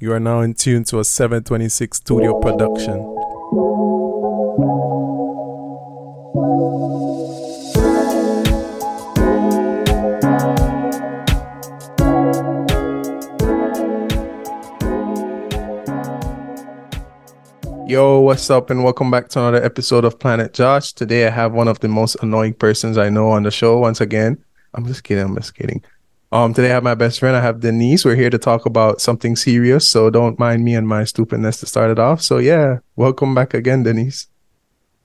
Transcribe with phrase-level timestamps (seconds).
[0.00, 2.98] You are now in tune to a 726 studio production.
[17.88, 20.92] Yo, what's up, and welcome back to another episode of Planet Josh.
[20.92, 23.78] Today, I have one of the most annoying persons I know on the show.
[23.78, 24.38] Once again,
[24.74, 25.24] I'm just kidding.
[25.24, 25.82] I'm just kidding.
[26.30, 27.36] Um, today I have my best friend.
[27.36, 28.04] I have Denisse.
[28.04, 31.66] We're here to talk about something serious, so don't mind me and my stupidness to
[31.66, 32.20] start it off.
[32.20, 34.26] So yeah, welcome back again, Denisse.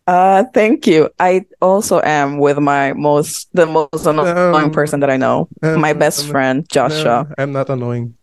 [0.05, 1.09] Uh, thank you.
[1.19, 5.47] I also am with my most the most annoying um, person that I know.
[5.61, 7.25] Um, my best um, friend, Joshua.
[7.29, 8.15] No, I'm not annoying.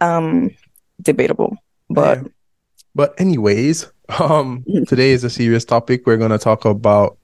[0.00, 0.50] Um,
[1.00, 1.56] debatable,
[1.88, 2.18] but.
[2.18, 2.28] Yeah
[2.94, 6.06] but anyways, um today is a serious topic.
[6.06, 7.16] We're gonna talk about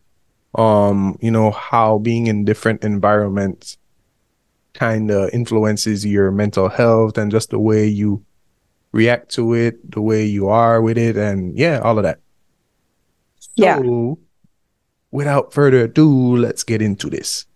[0.54, 3.76] um, you know, how being in different environments
[4.76, 8.24] kind of influences your mental health and just the way you
[8.92, 12.20] react to it, the way you are with it, and yeah, all of that.
[13.38, 13.80] So, yeah.
[15.10, 17.46] Without further ado, let's get into this.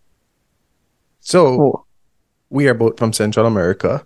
[1.21, 1.87] So, cool.
[2.49, 4.05] we are both from Central America,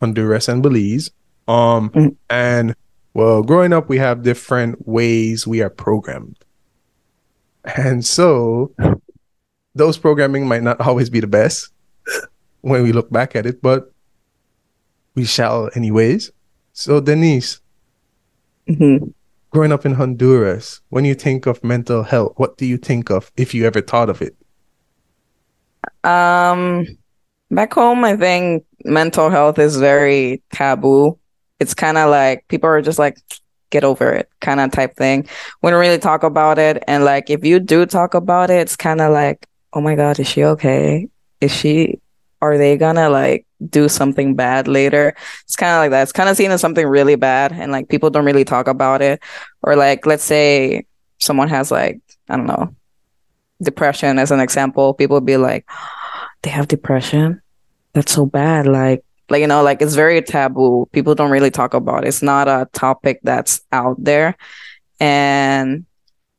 [0.00, 1.10] Honduras and Belize.
[1.46, 2.08] Um, mm-hmm.
[2.30, 2.74] and
[3.14, 6.36] well, growing up, we have different ways we are programmed.
[7.76, 8.72] And so
[9.74, 11.70] those programming might not always be the best
[12.60, 13.92] when we look back at it, but
[15.14, 16.30] we shall anyways.
[16.72, 17.60] So, Denisse,
[18.68, 19.08] mm-hmm.
[19.50, 23.32] growing up in Honduras, when you think of mental health, what do you think of
[23.36, 24.36] if you ever thought of it?
[26.04, 26.86] Um,
[27.50, 31.18] back home, I think mental health is very taboo
[31.60, 33.18] it's kind of like people are just like
[33.70, 35.28] get over it kind of type thing
[35.62, 38.76] we don't really talk about it and like if you do talk about it it's
[38.76, 41.06] kind of like oh my god is she okay
[41.40, 42.00] is she
[42.40, 45.14] are they gonna like do something bad later?
[45.44, 46.02] It's kind of like that.
[46.02, 49.02] It's kind of seen as something really bad and like people don't really talk about
[49.02, 49.20] it.
[49.62, 50.86] Or like let's say
[51.18, 52.72] someone has like i don't know
[53.60, 55.66] depression as an example people be like
[56.42, 57.42] they have depression?
[57.94, 58.66] That's so bad.
[58.66, 60.88] Like like you know like it's very taboo.
[60.92, 62.08] People don't really talk about it.
[62.08, 64.36] It's not a topic that's out there.
[65.00, 65.86] And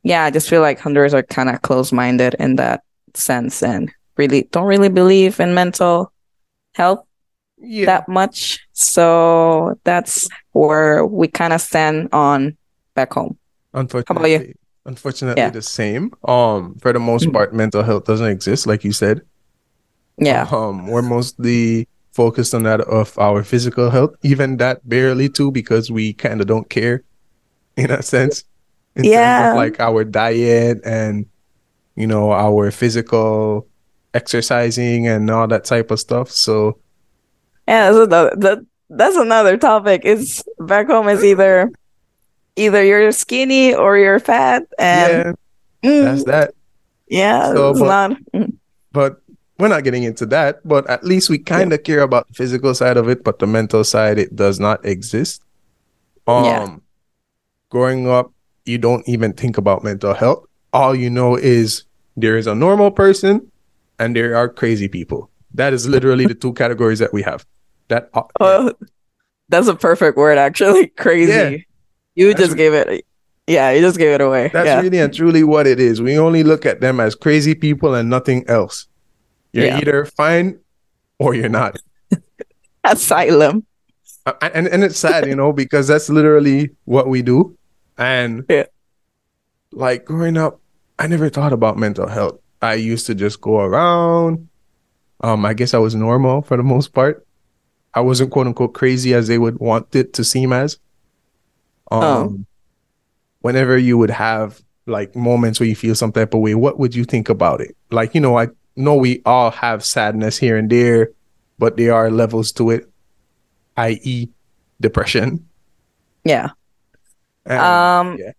[0.03, 3.61] yeah i just feel like Hondurans are kind of close-minded in that sense.
[3.61, 6.11] And really don't really believe in mental
[6.75, 7.03] health
[7.57, 7.85] yeah.
[7.85, 12.55] that much so that's where we kind of stand on
[12.93, 13.37] back home
[13.73, 14.53] unfortunately How about you?
[14.85, 15.49] unfortunately yeah.
[15.49, 17.33] the same um for the most mm-hmm.
[17.33, 19.21] part mental health doesn't exist like you said
[20.17, 21.87] yeah um we're mostly
[22.19, 26.47] focused on that of our physical health, even that barely too, because we kind of
[26.47, 27.01] don't care
[27.77, 28.43] in a sense.
[28.97, 29.39] In yeah.
[29.39, 31.25] terms of like our diet and
[31.95, 33.67] you know, our physical
[34.13, 36.31] exercising and all that type of stuff.
[36.31, 36.77] So
[37.67, 40.05] Yeah, that's another that, that's another topic.
[40.05, 41.71] Is back home is either
[42.55, 45.37] either you're skinny or you're fat and
[45.81, 46.53] yeah, mm, that's that.
[47.07, 48.53] Yeah, so, it's but, not mm.
[48.91, 49.21] but
[49.57, 51.83] we're not getting into that, but at least we kind of yeah.
[51.83, 55.43] care about the physical side of it, but the mental side it does not exist.
[56.27, 56.75] Um yeah.
[57.69, 58.31] growing up,
[58.65, 60.45] you don't even think about mental health.
[60.71, 61.83] All you know is
[62.15, 63.51] there is a normal person
[63.99, 65.29] and there are crazy people.
[65.53, 67.45] That is literally the two categories that we have.
[67.89, 68.73] That uh, oh,
[69.49, 70.87] that's a perfect word actually.
[70.97, 71.31] Crazy.
[71.31, 71.57] Yeah.
[72.15, 73.05] You just gave it
[73.49, 74.51] yeah, you just gave it away.
[74.53, 74.79] That's yeah.
[74.79, 76.03] really and truly what it is.
[76.03, 78.87] We only look at them as crazy people and nothing else.
[79.53, 79.79] You're yeah.
[79.79, 80.59] either fine
[81.17, 81.77] or you're not.
[82.83, 83.65] Asylum.
[84.27, 87.57] Uh, and and it's sad, you know, because that's literally what we do.
[87.97, 88.65] And yeah.
[89.71, 90.61] like growing up,
[90.99, 92.39] I never thought about mental health.
[92.61, 94.47] I used to just go around.
[95.21, 97.25] Um, I guess I was normal for the most part.
[97.93, 100.77] I wasn't quote unquote crazy as they would want it to seem as.
[101.91, 102.39] Um, oh.
[103.41, 106.95] whenever you would have like moments where you feel some type of way, what would
[106.95, 107.75] you think about it?
[107.91, 111.09] Like, you know, I know we all have sadness here and there,
[111.57, 112.89] but there are levels to it,
[113.77, 114.29] i.e.,
[114.79, 115.47] depression.
[116.23, 116.49] Yeah.
[117.45, 118.17] And, um.
[118.17, 118.31] Yeah.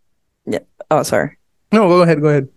[0.47, 0.59] yeah.
[0.91, 1.39] Oh, sorry.
[1.73, 2.21] No, go ahead.
[2.21, 2.49] Go ahead.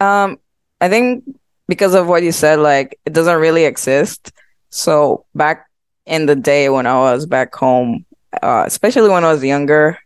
[0.00, 0.38] Um,
[0.84, 1.24] I think
[1.66, 4.32] because of what you said, like it doesn't really exist.
[4.68, 5.66] So back
[6.04, 8.04] in the day when I was back home,
[8.42, 9.98] uh, especially when I was younger,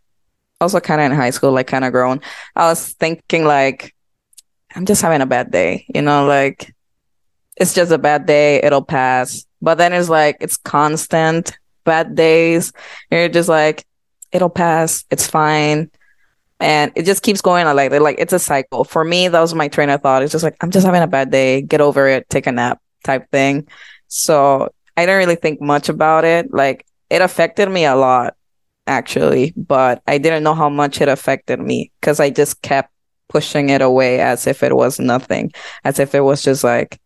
[0.61, 2.21] also kind of in high school, like kind of grown,
[2.55, 3.93] I was thinking like,
[4.73, 6.73] I'm just having a bad day, you know, like
[7.57, 9.47] it's just a bad day, it'll pass.
[9.61, 12.73] But then it's like it's constant bad days.
[13.11, 13.85] You're just like,
[14.31, 15.91] it'll pass, it's fine.
[16.61, 18.85] And it just keeps going like like it's a cycle.
[18.85, 20.23] For me, that was my train of thought.
[20.23, 22.81] It's just like I'm just having a bad day, get over it, take a nap
[23.05, 23.69] type thing.
[24.09, 26.53] So I didn't really think much about it.
[26.53, 28.35] Like it affected me a lot
[28.87, 32.91] actually, but I didn't know how much it affected me because I just kept
[33.29, 35.53] pushing it away as if it was nothing,
[35.85, 36.99] as if it was just like,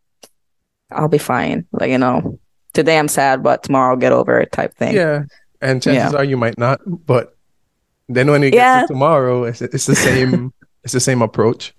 [0.91, 1.67] I'll be fine.
[1.73, 2.39] Like, you know,
[2.73, 4.95] today I'm sad, but tomorrow I'll get over it type thing.
[4.95, 5.25] Yeah.
[5.61, 6.19] And chances Yeah.
[6.19, 7.37] are you might not, but
[8.09, 8.81] then when you get Yeah.
[8.83, 10.53] to tomorrow, it's, it's the same
[10.85, 11.75] it's the same approach.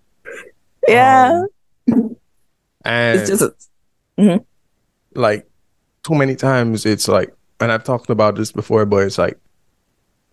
[0.88, 1.44] Yeah.
[1.92, 2.16] Um,
[2.86, 3.70] and it's just,
[5.16, 5.50] like
[6.04, 9.40] too many times it's like and I've talked about this before, but it's like,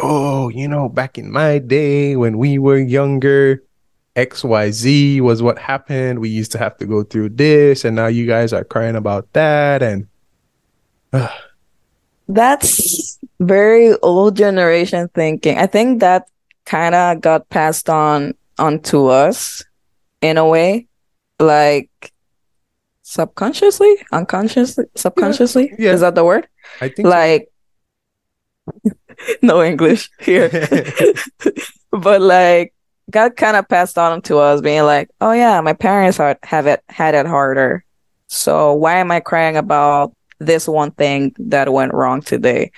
[0.01, 3.63] oh, you know, back in my day when we were younger,
[4.17, 6.19] XYZ was what happened.
[6.19, 9.33] We used to have to go through this, and now you guys are crying about
[9.35, 9.83] that.
[9.83, 10.09] And
[12.29, 15.59] that's very old generation thinking.
[15.59, 16.29] I think that
[16.67, 19.65] kind of got passed on onto us
[20.21, 20.87] in a way,
[21.41, 22.13] like
[23.03, 25.73] subconsciously, unconsciously, subconsciously.
[25.79, 25.93] yeah.
[25.93, 26.47] Is that the word?
[26.81, 27.11] I think so.
[27.11, 27.51] Like,
[29.43, 30.51] no English here,
[31.91, 32.75] but like
[33.11, 36.67] got kind of passed on to us, being like, "Oh yeah, my parents had have
[36.67, 37.85] it had it harder,
[38.29, 42.71] so why am I crying about this one thing that went wrong today?"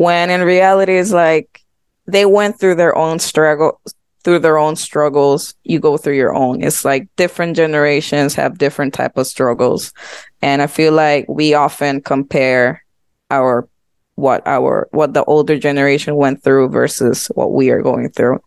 [0.00, 1.60] When in reality, it's like
[2.06, 3.78] they went through their own struggle
[4.24, 5.52] through their own struggles.
[5.62, 6.62] You go through your own.
[6.62, 9.92] It's like different generations have different type of struggles.
[10.40, 12.82] And i feel like we often compare
[13.30, 13.68] our
[14.14, 18.40] what our what the older generation went through versus what we are going through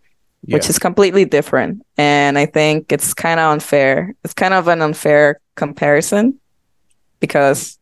[0.45, 1.85] which is completely different.
[2.00, 4.15] And i think it's kind of unfair.
[4.23, 6.39] It's kind of an unfair comparison
[7.19, 7.77] because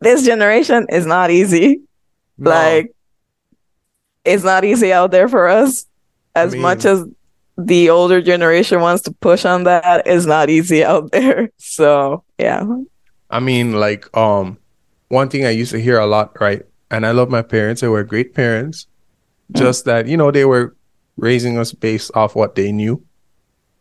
[0.00, 1.82] this generation is not easy
[2.38, 2.94] No, like
[4.24, 5.86] it's not easy out there for us
[6.34, 7.04] as mean- much as
[7.58, 12.64] the older generation wants to push on that it's not easy out there so yeah
[13.30, 14.58] I mean, like, um,
[15.08, 16.60] one thing I used to hear a lot, right?
[16.90, 18.86] And I love my parents; they were great parents.
[19.52, 20.76] Just that, you know, they were
[21.16, 23.02] raising us based off what they knew.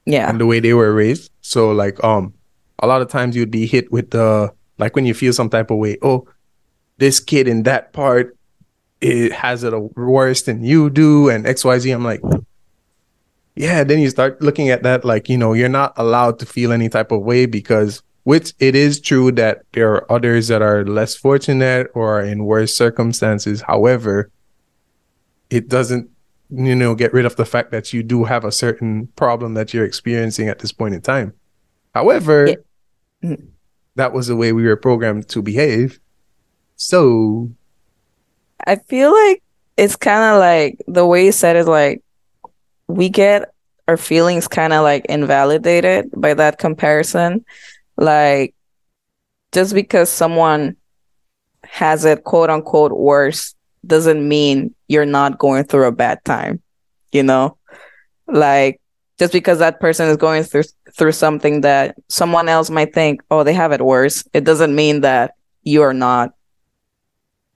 [0.05, 1.31] yeah and the way they were raised.
[1.41, 2.33] So like um
[2.79, 5.69] a lot of times you'd be hit with the like when you feel some type
[5.69, 6.27] of way, oh,
[6.97, 8.37] this kid in that part
[9.01, 11.93] it has it worse than you do and XYZ.
[11.93, 12.21] I'm like,
[13.55, 16.71] yeah, then you start looking at that like, you know, you're not allowed to feel
[16.71, 20.85] any type of way because which it is true that there are others that are
[20.85, 23.61] less fortunate or are in worse circumstances.
[23.61, 24.29] However,
[25.49, 26.09] it doesn't
[26.53, 29.73] you know get rid of the fact that you do have a certain problem that
[29.73, 31.31] you're experiencing at this point in time
[31.95, 32.55] however Yeah.
[33.23, 33.47] Mhm.
[33.95, 36.01] that was the way we were programmed to behave
[36.75, 37.49] so
[38.67, 39.43] i feel like
[39.77, 42.01] it's kind of like the way you said it like
[42.87, 43.53] we get
[43.87, 47.45] our feelings kind of like invalidated by that comparison.
[47.97, 48.55] Like
[49.51, 50.77] just because someone
[51.63, 53.55] has it quote unquote worse
[53.85, 56.61] doesn't mean you're not going through a bad time
[57.11, 57.57] you know?
[58.27, 58.79] Like
[59.19, 60.63] just because that person is going through
[60.97, 65.01] through something that someone else might think oh they have it worse it doesn't mean
[65.01, 66.33] that you're not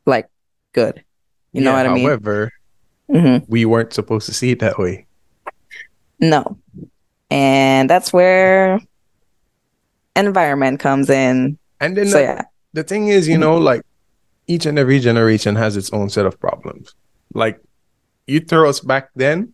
[0.06, 0.30] like
[0.76, 1.04] good.
[1.54, 2.06] You know yeah, what i mean?
[2.06, 2.52] however
[3.10, 5.06] hmm we weren't supposed to see it that way.
[6.20, 6.58] No.
[7.32, 8.80] And that's where
[10.16, 11.58] environment comes in.
[11.80, 12.42] And then so the, yeah.
[12.74, 13.82] the thing is you know like
[14.48, 16.94] each and every generation has its own set of problems.
[17.34, 17.60] Like
[18.28, 19.54] you throw us back then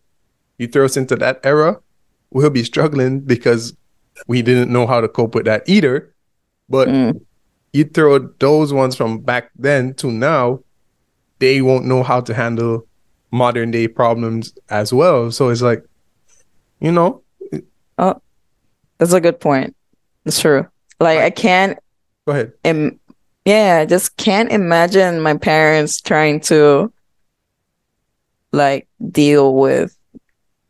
[0.57, 1.79] you throw us into that era
[2.31, 3.75] we'll be struggling because
[4.27, 6.13] we didn't know how to cope with that either.
[6.69, 7.19] But Mm.
[7.73, 10.61] you throw those ones from back then to now,
[11.41, 12.87] they won't know how to handle
[13.31, 15.31] modern day problems as well.
[15.31, 15.83] So it's like,
[16.79, 17.21] you know,
[17.97, 18.21] Oh,
[18.97, 19.75] that's a good point
[20.25, 20.67] it's true
[20.99, 21.77] like i can't
[22.25, 22.53] go ahead.
[22.63, 22.99] Im-
[23.45, 26.93] yeah, I just can't imagine my parents trying to
[28.51, 29.97] like deal with.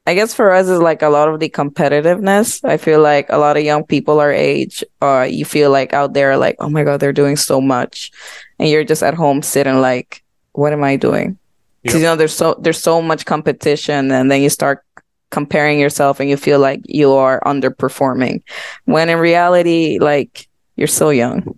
[0.08, 2.63] I guess for us is like a lot of the competitiveness.
[2.63, 6.13] I feel like a lot of young people our age, uh, you feel like out
[6.13, 8.12] there like, oh my God, they're doing so much,
[8.58, 11.38] and you're just at home sitting like, what am I doing?
[11.84, 12.01] Because Yep.
[12.01, 14.84] you know there's so there's so much competition, and then you start
[15.31, 18.41] comparing yourself, and you feel like you are underperforming,
[18.86, 21.58] when in reality, like you're so young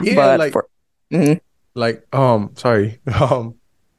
[0.00, 0.66] Yeah, but like for
[1.12, 1.40] Mhm.
[1.74, 2.98] like um sorry.
[3.20, 3.54] Um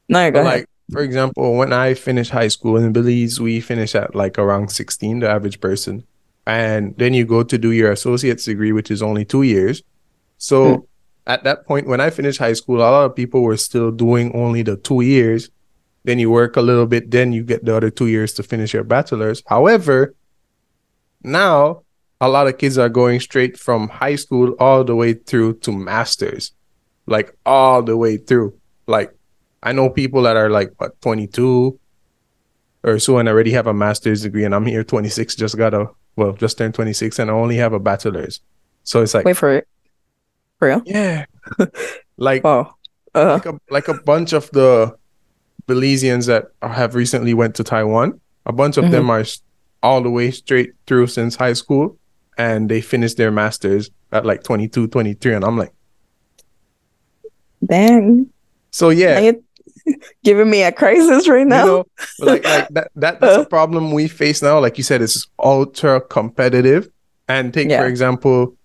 [0.08, 4.14] no, go like for example, when I finished high school in Belize, we finished at
[4.14, 6.04] like around 16, the average person.
[6.46, 9.82] And then you go to do your associate's degree, which is only two years.
[10.38, 10.86] So Mm.
[11.26, 14.34] At that point, when I finished high school, a lot of people were still doing
[14.34, 15.50] only the two years.
[16.04, 18.74] Then you work a little bit, then you get the other two years to finish
[18.74, 19.42] your bachelor's.
[19.46, 20.14] However,
[21.22, 21.82] now
[22.20, 25.72] a lot of kids are going straight from high school all the way through to
[25.72, 26.52] masters,
[27.06, 28.58] like all the way through.
[28.86, 29.14] Like
[29.62, 31.78] I know people that are like what 22
[32.84, 35.88] or so and already have a master's degree, and I'm here 26, just got a
[36.16, 38.40] well, just turned 26, and I only have a bachelor's.
[38.82, 39.68] So it's like wait for it.
[40.62, 40.82] For real?
[40.86, 41.24] Yeah.
[42.18, 42.72] like oh,
[43.16, 44.96] uh like a like a bunch of the
[45.66, 48.20] Belizeans that have recently went to Taiwan.
[48.46, 48.92] A bunch of mm-hmm.
[48.92, 49.24] them are
[49.82, 51.98] all the way straight through since high school,
[52.38, 55.72] and they finished their masters at like 22, 23, and I'm like,
[57.66, 58.30] dang.
[58.70, 59.32] So yeah,
[60.22, 61.64] giving me a crisis right now.
[61.64, 61.86] You know,
[62.20, 64.60] like like that, that that's a problem we face now.
[64.60, 66.88] Like you said, it's ultra competitive.
[67.26, 67.80] And take yeah.
[67.80, 68.56] for example,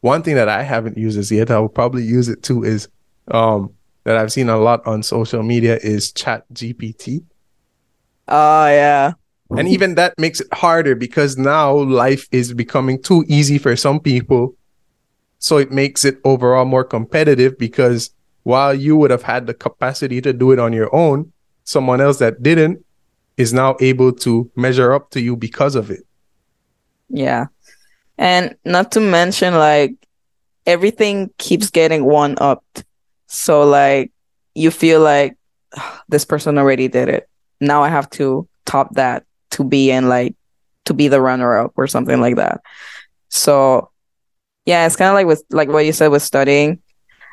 [0.00, 2.88] one thing that I haven't used as yet, I will probably use it too, is
[3.28, 3.72] um
[4.04, 7.22] that I've seen a lot on social media is Chat GPT.
[8.28, 9.12] Oh yeah.
[9.56, 13.98] And even that makes it harder because now life is becoming too easy for some
[13.98, 14.54] people.
[15.38, 18.10] So it makes it overall more competitive because
[18.42, 21.32] while you would have had the capacity to do it on your own,
[21.64, 22.84] someone else that didn't
[23.36, 26.00] is now able to measure up to you because of it.
[27.08, 27.46] Yeah.
[28.18, 29.94] And not to mention, like,
[30.66, 32.84] everything keeps getting one upped.
[33.28, 34.12] So, like,
[34.54, 35.36] you feel like
[36.08, 37.28] this person already did it.
[37.60, 40.34] Now I have to top that to be in, like,
[40.86, 42.60] to be the runner up or something like that.
[43.28, 43.90] So,
[44.66, 46.82] yeah, it's kind of like with, like what you said with studying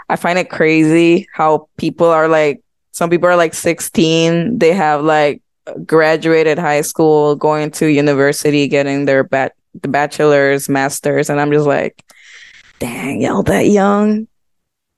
[0.08, 2.62] I find it crazy how people are like,
[2.92, 5.42] some people are like 16, they have like
[5.86, 11.68] graduated high school, going to university, getting their bat- the bachelor's, masters, and I'm just
[11.68, 12.04] like,
[12.80, 14.28] dang, y'all that young.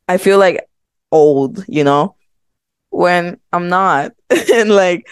[0.07, 0.67] I feel like
[1.11, 2.15] old, you know,
[2.89, 4.13] when I'm not.
[4.53, 5.07] and like,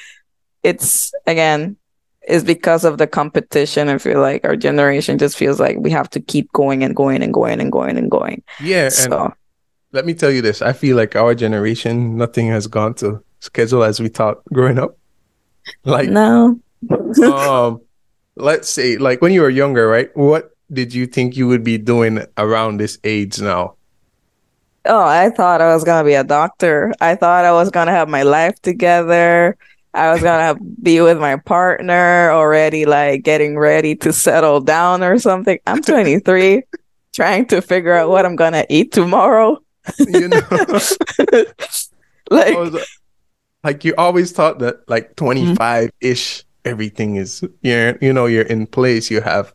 [0.64, 1.78] it's again,
[2.28, 3.90] is because of the competition.
[3.90, 7.22] I feel like our generation just feels like we have to keep going and going
[7.22, 8.44] and going and going and going.
[8.60, 8.90] Yeah.
[8.90, 9.34] So
[9.92, 10.62] let me tell you this.
[10.62, 14.98] I feel like our generation, nothing has gone to schedule as we thought growing up.
[15.84, 16.60] Like no.
[16.92, 17.82] um,
[18.36, 20.16] let's say like when you were younger, right?
[20.16, 23.76] What did you think you would be doing around this age now?
[24.86, 26.94] Oh, I thought I was gonna be a doctor.
[27.02, 29.58] I thought I was gonna have my life together.
[29.96, 35.18] I was gonna be with my partner already, like getting ready to settle down or
[35.18, 35.58] something.
[35.66, 36.64] I'm 23,
[37.14, 39.58] trying to figure out what I'm gonna eat tomorrow.
[40.08, 40.42] you know,
[42.30, 43.00] like, was,
[43.64, 45.56] like you always thought that like mm-hmm.
[45.56, 49.10] 25 ish, everything is you're you know you're in place.
[49.10, 49.54] You have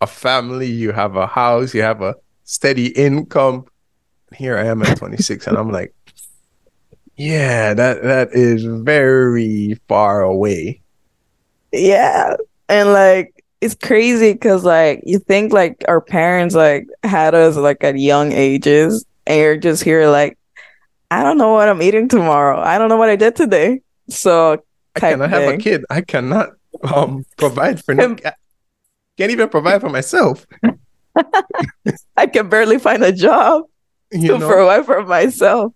[0.00, 3.64] a family, you have a house, you have a steady income.
[4.34, 5.94] Here I am at 26, and I'm like,
[7.16, 10.82] yeah, that that is very far away.
[11.72, 12.36] Yeah,
[12.68, 17.82] and like it's crazy because like you think like our parents like had us like
[17.82, 20.38] at young ages and you're just here like,
[21.10, 22.60] I don't know what I'm eating tomorrow.
[22.60, 23.80] I don't know what I did today.
[24.08, 24.62] So
[24.96, 25.84] I cannot have a kid.
[25.90, 26.50] I cannot
[26.82, 28.16] um provide for no
[29.18, 30.46] can't even provide for myself.
[32.16, 33.64] I can barely find a job
[34.12, 34.48] you to know?
[34.48, 35.72] provide for myself.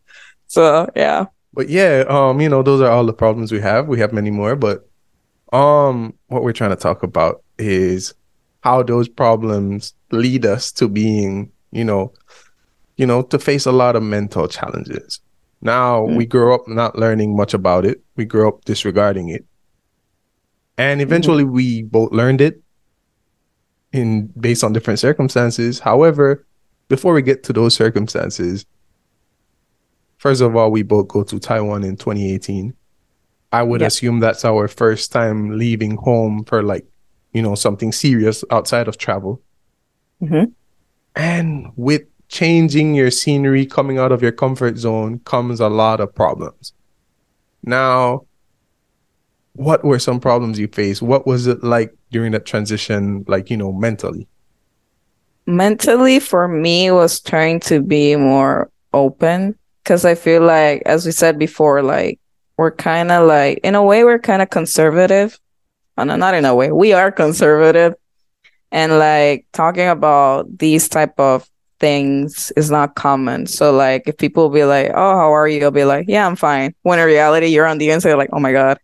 [0.47, 1.27] So yeah.
[1.53, 3.89] But yeah, um, you know, those are all the problems we have.
[3.89, 4.89] We have many more, but
[5.53, 8.15] um what we're trying to talk about is
[8.63, 12.13] how those problems lead us to being, you know,
[12.97, 15.21] you know, to face a lot of mental challenges.
[15.63, 16.17] Now mm.
[16.17, 18.03] we grow up not learning much about it.
[18.17, 19.47] We grow up disregarding it.
[20.77, 21.09] And mm-hmm.
[21.09, 21.55] eventually mm-hmm.
[21.55, 22.61] we both learned it
[23.93, 25.79] in based on different circumstances.
[25.79, 26.45] However,
[26.89, 28.67] before we get to those circumstances,
[30.19, 32.75] first of all, we both go to Taiwan in 2018.
[33.53, 33.89] I would yep.
[33.89, 36.87] assume that's our first time leaving home for like,
[37.33, 39.41] you know, something serious outside of travel.
[40.23, 40.51] Mm-hmm.
[41.15, 46.15] And with changing your scenery, coming out of your comfort zone comes a lot of
[46.15, 46.73] problems.
[47.63, 48.27] Now,
[49.53, 51.03] what were some problems you faced?
[51.03, 54.27] What was it like during that transition, like, you know, mentally?
[55.47, 61.13] Mentally, for me, was trying to be more open because I feel like, as we
[61.13, 62.19] said before, like,
[62.57, 65.39] we're kind of like, in a way, we're kind of conservative.
[65.99, 67.95] Oh, no, not in a way, we are conservative.
[68.71, 71.47] And like talking about these type of
[71.83, 73.45] things is not common.
[73.47, 76.37] So like if people be like, "Oh, how are you?" I'll be like, "Yeah, I'm
[76.37, 78.79] fine." When in reality, you're on the inside like, "Oh my god,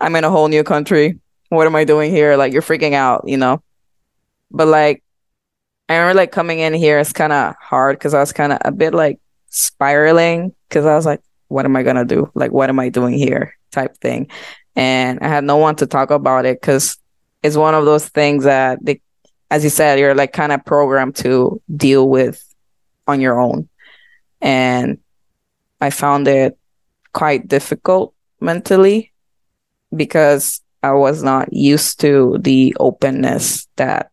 [0.00, 1.20] I'm in a whole new country.
[1.50, 3.62] What am I doing here?" Like you're freaking out, you know.
[4.50, 5.04] But like,
[5.88, 8.58] I remember like coming in here, it's kind of hard because I was kind of
[8.64, 9.20] a bit like
[9.50, 12.32] spiraling because I was like, "What am I gonna do?
[12.34, 14.28] Like, what am I doing here?" Type thing,
[14.74, 16.96] and I had no one to talk about it because
[17.42, 19.02] it's one of those things that they
[19.50, 22.42] as you said, you're like kind of programmed to deal with
[23.06, 23.68] on your own.
[24.40, 24.98] And
[25.80, 26.58] I found it
[27.12, 29.12] quite difficult mentally
[29.94, 34.10] because I was not used to the openness that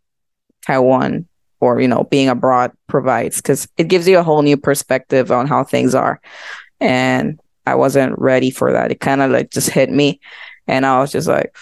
[0.66, 1.28] Taiwan
[1.60, 5.48] or you know being abroad provides because it gives you a whole new perspective on
[5.48, 6.22] how things are
[6.80, 8.92] and I wasn't ready for that.
[8.92, 10.20] It kind of like just hit me
[10.68, 11.56] and I was just like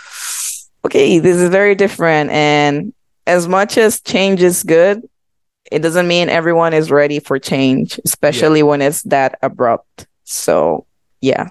[0.85, 2.93] okay, this is very different and
[3.27, 5.07] as much as change is good,
[5.71, 8.65] it doesn't mean everyone is ready for change, especially yeah.
[8.65, 10.07] when it's that abrupt.
[10.23, 10.85] So,
[11.21, 11.49] yeah.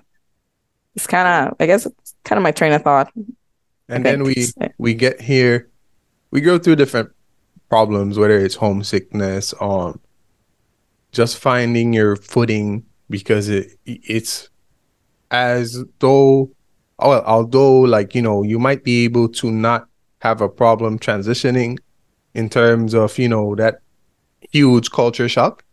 [0.97, 3.12] It's kind of I guess it's kind of my train of thought.
[3.89, 4.49] And then we
[4.79, 5.71] we get here
[6.31, 7.11] we go through different
[7.69, 10.00] problems, whether it's homesickness, um,
[11.12, 14.49] just finding your footing because it it's
[15.31, 16.50] as though
[16.99, 19.89] well, although like you know you might be able to not
[20.21, 21.79] have a problem transitioning
[22.35, 23.81] in terms of you know that
[24.50, 25.65] huge culture shock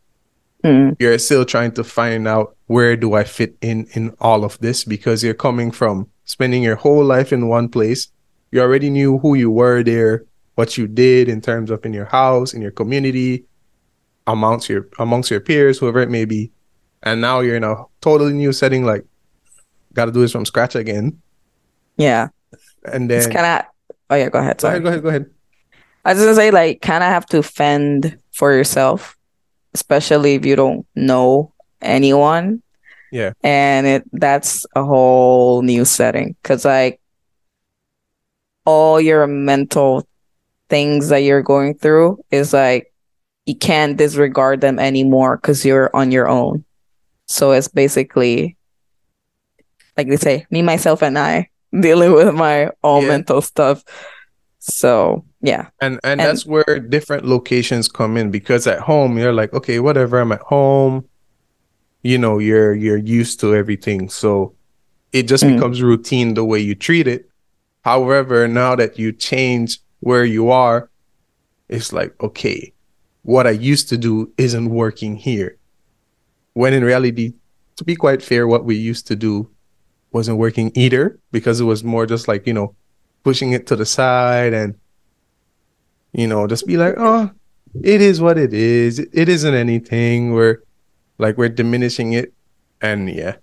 [0.64, 0.96] mm.
[1.00, 4.84] you're still trying to find out where do i fit in in all of this
[4.84, 8.10] because you're coming from spending your whole life in one place
[8.52, 10.26] you already knew who you were there
[10.58, 13.46] what you did in terms of in your house, in your community,
[14.26, 16.52] amongst your amongst your peers, whoever it may be.
[17.04, 19.06] And now you're in a totally new setting, like
[19.94, 21.22] gotta do this from scratch again.
[21.96, 22.30] Yeah.
[22.92, 23.68] And then it's kinda
[24.10, 24.62] oh yeah, go ahead.
[24.62, 24.80] Sorry.
[24.80, 25.32] Go ahead, go ahead, go ahead.
[26.06, 29.18] I was gonna say like kinda have to fend for yourself,
[29.74, 32.62] especially if you don't know anyone.
[33.12, 33.34] Yeah.
[33.44, 36.36] And it that's a whole new setting.
[36.44, 37.02] Cause like
[38.66, 40.08] all your mental
[40.70, 42.94] things that you're going through is like
[43.46, 46.66] you can't disregard them anymore because you're on your own.
[47.28, 48.58] So it's basically
[49.98, 53.10] like they say, me, myself, and I dealing with my own yeah.
[53.10, 53.84] mental stuff.
[54.60, 55.70] So yeah.
[55.82, 59.80] And, and and that's where different locations come in because at home you're like, okay,
[59.80, 61.08] whatever, I'm at home.
[62.04, 64.10] You know, you're you're used to everything.
[64.10, 64.56] So
[65.14, 65.56] it just mm.
[65.56, 67.30] becomes routine the way you treat it.
[67.82, 70.90] However, now that you change where you are,
[71.70, 72.74] it's like, okay,
[73.24, 75.58] what I used to do isn't working here.
[76.54, 77.34] When in reality,
[77.78, 79.50] to be quite fair, what we used to do
[80.12, 82.76] wasn't working either because it was more just like, you know,
[83.24, 84.76] pushing it to the side and,
[86.14, 87.30] you know, just be like, oh,
[87.84, 89.00] it is what it is.
[89.00, 90.34] It isn't anything.
[90.34, 90.64] We're
[91.18, 92.34] like, we're diminishing it.
[92.82, 93.36] And yeah.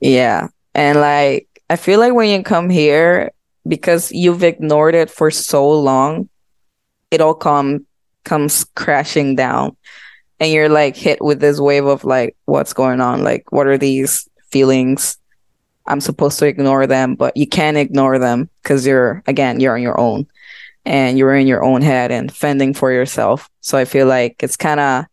[0.00, 0.48] Yeah.
[0.74, 3.32] And like, I feel like when you come here,
[3.66, 6.28] because you've ignored it for so long,
[7.10, 7.86] it all come
[8.24, 9.76] comes crashing down.
[10.38, 13.24] And you're like hit with this wave of like, what's going on?
[13.24, 15.16] Like, what are these feelings?
[15.86, 19.82] I'm supposed to ignore them, but you can't ignore them because you're again, you're on
[19.82, 20.26] your own.
[20.84, 23.50] And you're in your own head and fending for yourself.
[23.60, 25.06] So I feel like it's kind of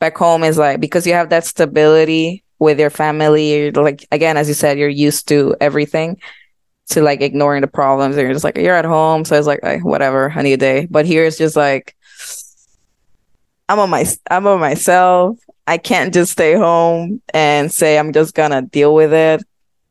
[0.00, 4.48] back home is like because you have that stability with your family, like again, as
[4.48, 6.20] you said, you're used to everything
[6.90, 9.24] to like ignoring the problems and you're just like you're at home.
[9.24, 10.86] So it's like whatever i need a day.
[10.90, 11.94] But here it's just like
[13.68, 15.38] i'm on my i'm on myself.
[15.66, 19.42] I can't just stay home and say i'm just gonna deal with it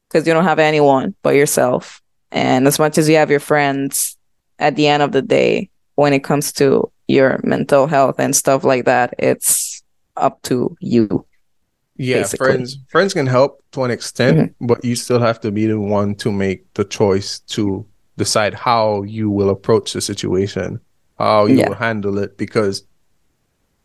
[0.08, 4.18] because you don't have anyone but yourself and as much as you have your friends
[4.60, 8.64] at the end of the day when it comes to your mental health and stuff
[8.64, 9.84] like that it's
[10.16, 11.26] up to you
[11.98, 12.46] yeah, basically.
[12.46, 14.66] friends friends can help to an extent, mm-hmm.
[14.68, 17.86] but you still have to be the one to make the choice to
[18.18, 20.80] decide how you will approach the situation,
[21.18, 21.70] how you yeah.
[21.70, 22.38] will handle it.
[22.38, 22.84] Because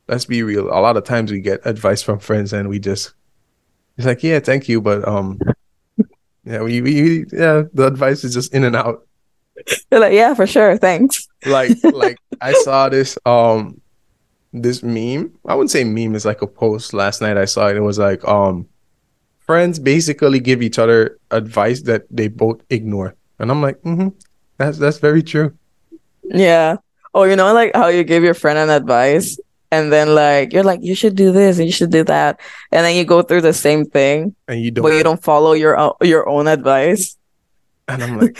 [0.08, 3.14] let's be real, a lot of times we get advice from friends and we just
[3.96, 5.38] it's like, yeah, thank you, but um,
[6.44, 9.06] yeah, we, we yeah, the advice is just in and out.
[9.90, 11.28] You're like, yeah, for sure, thanks.
[11.46, 13.80] like like I saw this um
[14.52, 15.32] this meme.
[15.46, 17.76] I wouldn't say meme is like a post last night I saw it.
[17.76, 18.66] It was like um
[19.40, 23.14] friends basically give each other advice that they both ignore.
[23.38, 24.08] And I'm like, mm-hmm,
[24.56, 25.56] that's that's very true.
[26.22, 26.76] Yeah.
[27.14, 29.38] Oh, you know, like how you give your friend an advice
[29.72, 32.38] and then like you're like, you should do this and you should do that.
[32.70, 34.36] And then you go through the same thing.
[34.46, 37.16] And you don't but you don't follow your own, your own advice.
[37.88, 38.38] And I'm like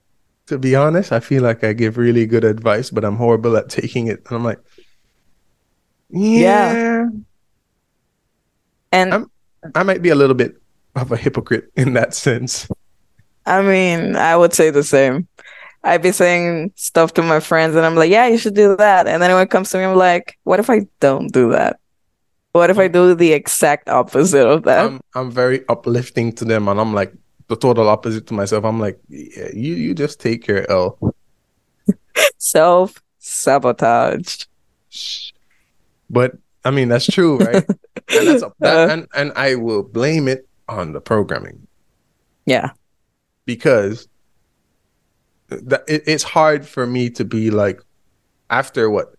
[0.46, 3.68] to be honest, I feel like I give really good advice, but I'm horrible at
[3.68, 4.24] taking it.
[4.26, 4.58] And I'm like,
[6.08, 6.72] yeah.
[6.72, 7.08] yeah.
[8.90, 9.30] And I'm,
[9.74, 10.56] I might be a little bit
[10.96, 12.66] of a hypocrite in that sense.
[13.44, 15.28] I mean, I would say the same.
[15.82, 19.06] I'd be saying stuff to my friends and I'm like, yeah, you should do that.
[19.06, 21.80] And then when it comes to me, I'm like, what if I don't do that?
[22.52, 24.86] What if I do the exact opposite of that?
[24.86, 27.14] I'm, I'm very uplifting to them and I'm like
[27.48, 28.64] the total opposite to myself.
[28.64, 30.98] I'm like, yeah, you, you just take your L.
[32.38, 34.44] Self sabotage.
[36.10, 36.32] But
[36.64, 37.64] I mean, that's true, right?
[38.08, 38.92] and that's a, that, uh.
[38.92, 41.66] and and I will blame it on the programming
[42.46, 42.70] Yeah.
[43.46, 44.08] because
[45.50, 47.80] that it, it's hard for me to be like
[48.50, 49.14] after what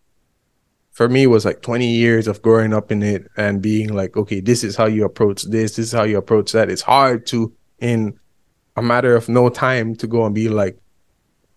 [0.92, 4.40] for me was like 20 years of growing up in it and being like okay
[4.42, 7.54] this is how you approach this this is how you approach that it's hard to
[7.80, 8.18] in
[8.76, 10.78] a matter of no time to go and be like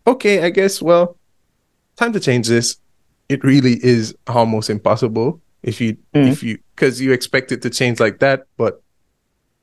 [0.06, 1.16] okay i guess well
[1.96, 2.76] time to change this
[3.28, 6.28] it really is almost impossible if you Mm.
[6.30, 8.82] if you because you expect it to change like that but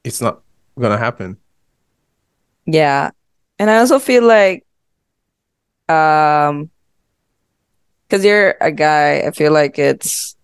[0.03, 0.41] it's not
[0.79, 1.37] gonna happen
[2.65, 3.11] Yeah.
[3.59, 4.65] And I also feel like
[5.91, 6.69] um
[8.07, 10.35] because you're a guy, I feel like it's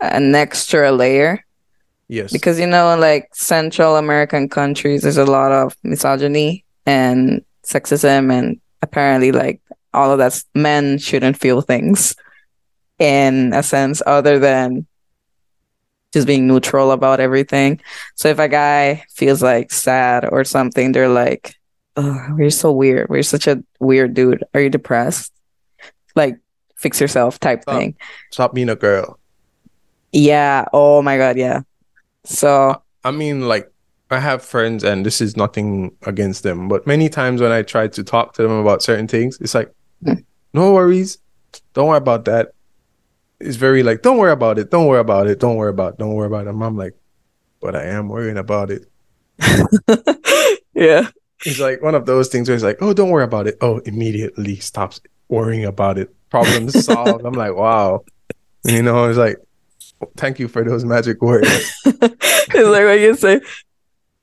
[0.00, 1.44] an extra layer
[2.08, 8.32] yes because you know like Central American countries there's a lot of misogyny and sexism
[8.32, 9.60] and apparently like
[9.92, 12.16] all of that's men shouldn't feel things
[12.98, 14.86] in a sense other than
[16.12, 17.80] just being neutral about everything.
[18.16, 21.54] So if a guy feels like sad or something, they're like,
[21.96, 23.08] oh, we're so weird.
[23.08, 24.44] We're such a weird dude.
[24.54, 25.32] Are you depressed?
[26.14, 26.36] Like,
[26.76, 27.76] fix yourself type Oh.
[27.76, 27.94] thing.
[28.30, 29.18] stop being a girl
[30.12, 30.64] Yeah.
[30.72, 31.36] Oh my God.
[31.36, 31.62] Yeah.
[32.24, 33.70] So, I mean, like,
[34.10, 37.86] I have friends, and this is nothing against them, but many times when I try
[37.88, 39.72] to talk to them about certain things, it's like,
[40.04, 40.14] Hmm.
[40.52, 41.18] no worries,
[41.74, 42.52] don't worry about that.
[43.38, 45.98] It's very like, don't worry about it, don't worry about it, don't worry about, it,
[45.98, 46.50] don't worry about it.
[46.50, 46.94] And I'm like,
[47.60, 48.84] but I am worrying about it.
[50.74, 51.08] yeah.
[51.44, 53.56] It's like one of those things where it's like, oh, don't worry about it.
[53.60, 56.14] Oh, immediately stops worrying about it.
[56.28, 57.24] Problem solved.
[57.24, 58.04] I'm like, wow.
[58.64, 59.38] You know, it's like,
[60.16, 61.48] thank you for those magic words.
[61.84, 63.40] it's like when you say,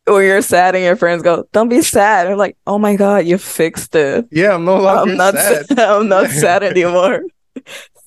[0.06, 2.28] when you're sad and your friends go, don't be sad.
[2.28, 4.28] I'm like, oh my God, you fixed it.
[4.32, 5.66] Yeah, I'm no longer I'm not sad.
[5.68, 5.80] sad.
[5.80, 7.24] I'm not sad anymore.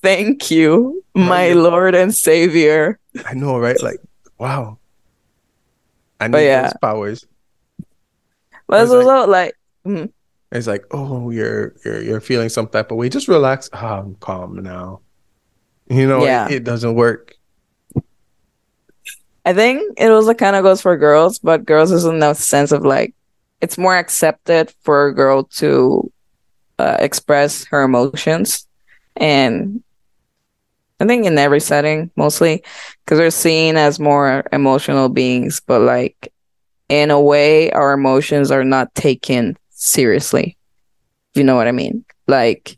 [0.01, 1.53] Thank you, my.
[1.53, 2.97] Lord and Savior.
[3.25, 3.81] I know, right?
[3.83, 3.99] Like,
[4.39, 4.79] wow.
[6.19, 6.63] I need yeah.
[6.63, 7.25] those powers.
[8.71, 9.55] But it's It's like- like,
[9.85, 10.07] mm,
[10.53, 13.09] It's like, oh, you're you're you're feeling some type of way.
[13.09, 13.69] Just relax.
[13.73, 15.01] Ah, I'm calm now.
[15.89, 16.47] You know, Yeah.
[16.47, 17.35] it, it doesn't work.
[19.45, 22.71] I think it also kind of goes for girls, but girls is in the sense
[22.71, 23.13] of like,
[23.59, 26.11] it's more accepted for a girl to
[26.79, 28.67] uh, express her emotions.
[29.17, 29.83] And
[30.99, 32.63] I think in every setting, mostly,
[33.03, 36.31] because we're seen as more emotional beings, but like,
[36.91, 40.57] in a way, our emotions are not taken seriously.
[41.33, 42.03] You know what I mean?
[42.27, 42.77] Like,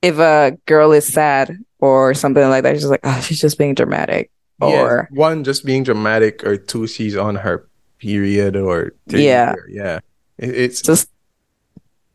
[0.00, 3.74] if a girl is sad or something like that, she's like, oh, she's just being
[3.74, 4.30] dramatic.
[4.60, 9.54] Or, one, just being dramatic, or two, she's on her period, or three, Yeah.
[9.68, 9.98] yeah.
[10.38, 11.10] It, it's just,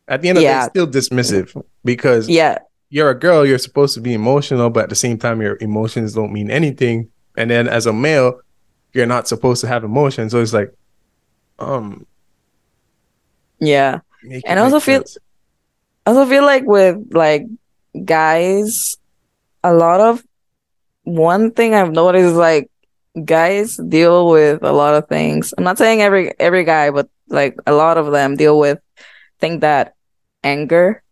[0.08, 0.70] at the end of yeah.
[0.70, 3.46] the day, it's still dismissive because yeah, you're a girl.
[3.46, 7.10] You're supposed to be emotional, but at the same time, your emotions don't mean anything.
[7.38, 8.40] And then as a male,
[8.94, 10.32] you're not supposed to have emotions.
[10.32, 10.74] So it's like,
[11.60, 12.06] um,
[13.60, 14.00] yeah.
[14.46, 15.18] And I also feel- sense.
[16.06, 17.46] I also feel like with like
[18.06, 18.98] guys,
[19.64, 20.24] a lot of
[21.04, 22.70] one thing I've noticed is like
[23.26, 25.54] guys deal with a lot of things.
[25.58, 28.80] I'm not saying every every guy, but like a lot of them deal with
[29.40, 29.96] think that
[30.44, 31.04] anger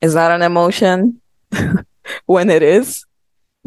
[0.00, 1.20] is not an emotion
[2.26, 3.04] when it is.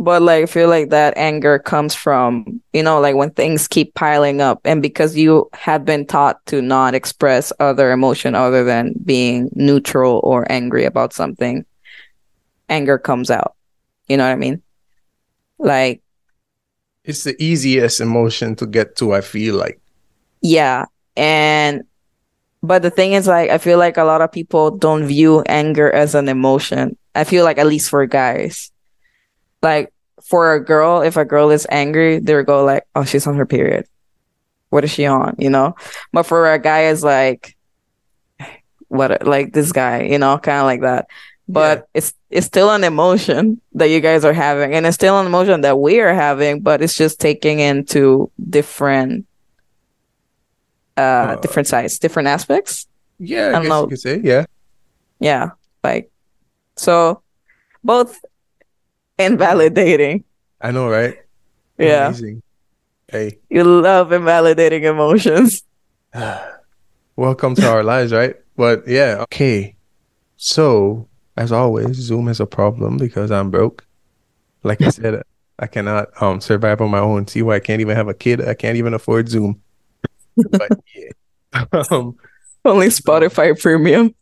[0.04, 3.94] But like I feel like that anger comes from, you know, like when things keep
[3.96, 8.94] piling up and because you have been taught to not express other emotion other than
[9.06, 11.66] being neutral or angry about something,
[12.70, 13.56] anger comes out.
[14.08, 14.62] You know what I mean?
[15.60, 16.02] Like
[17.06, 19.14] it's the easiest emotion to get to.
[19.14, 19.80] I feel like
[20.42, 20.86] Yeah.
[21.16, 21.84] And
[22.64, 25.92] but the thing is like I feel like a lot of people don't view anger
[25.92, 26.98] as an emotion.
[27.16, 28.72] I feel like at least for guys.
[29.62, 29.93] Like
[30.24, 33.46] for a girl, if a girl is angry, they go like, "Oh, she's on her
[33.46, 33.86] period.
[34.70, 35.76] What is she on?" You know.
[36.12, 37.56] But for a guy, it's like,
[38.88, 39.26] what?
[39.26, 41.08] Like this guy, you know, kind of like that.
[41.48, 45.26] But it's it's still an emotion that you guys are having, and it's still an
[45.26, 49.26] emotion that we are having, but it's just taking into different
[50.98, 52.88] uh, Uh, different sides, different aspects.
[53.20, 53.82] yeah, I I, don't guess know.
[53.82, 54.46] you could say yeah.
[55.20, 55.52] Yeah,
[55.84, 56.12] like
[56.76, 57.22] so,
[57.84, 58.20] both
[59.18, 60.24] invalidating.
[60.62, 61.18] I know, right?
[61.78, 62.42] Yeah, Amazing.
[63.08, 65.64] Hey, you love invalidating emotions.
[67.16, 68.36] welcome to our lives, right?
[68.56, 69.76] But yeah, okay.
[70.38, 73.86] So, as always, Zoom is a problem because I'm broke.
[74.64, 75.24] Like I said,
[75.60, 77.28] I cannot um survive on my own.
[77.28, 78.42] See why I can't even have a kid.
[78.42, 79.62] I can't even afford Zoom.
[80.36, 81.66] But yeah.
[81.92, 82.16] um,
[82.66, 84.16] Only Spotify Premium.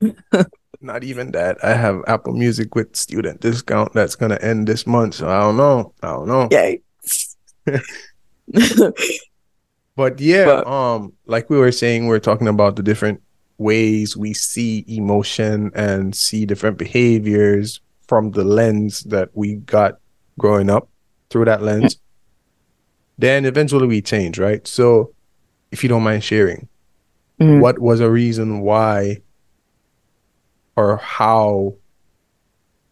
[0.80, 1.58] not even that.
[1.64, 5.14] I have Apple Music with student discount that's gonna end this month.
[5.16, 5.92] So I don't know.
[6.02, 6.48] I don't know.
[6.50, 6.80] Yay.
[9.96, 13.20] But yeah, But- um, like we were saying, we are talking about the different
[13.58, 19.98] ways we see emotion and see different behaviors from the lens that we got
[20.38, 20.88] growing up
[21.30, 21.96] through that lens.
[23.18, 24.64] Then eventually we change, right?
[24.68, 25.12] So
[25.72, 26.68] if you don't mind sharing,
[27.40, 27.60] Mhm.
[27.60, 29.16] what was a reason why
[30.78, 31.74] or how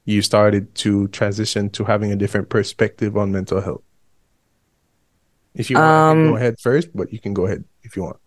[0.04, 3.82] you started to transition to having a different perspective on mental health?
[5.54, 8.18] If you want, Um, go ahead first, but you can go ahead if you want.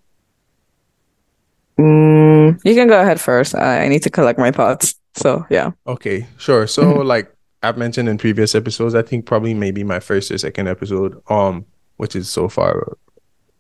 [1.77, 3.53] Mm, you can go ahead first.
[3.53, 4.95] I, I need to collect my thoughts.
[5.15, 5.71] So yeah.
[5.85, 6.65] Okay, sure.
[6.67, 7.27] So like
[7.61, 11.65] I've mentioned in previous episodes, I think probably maybe my first or second episode, um,
[11.97, 12.97] which is so far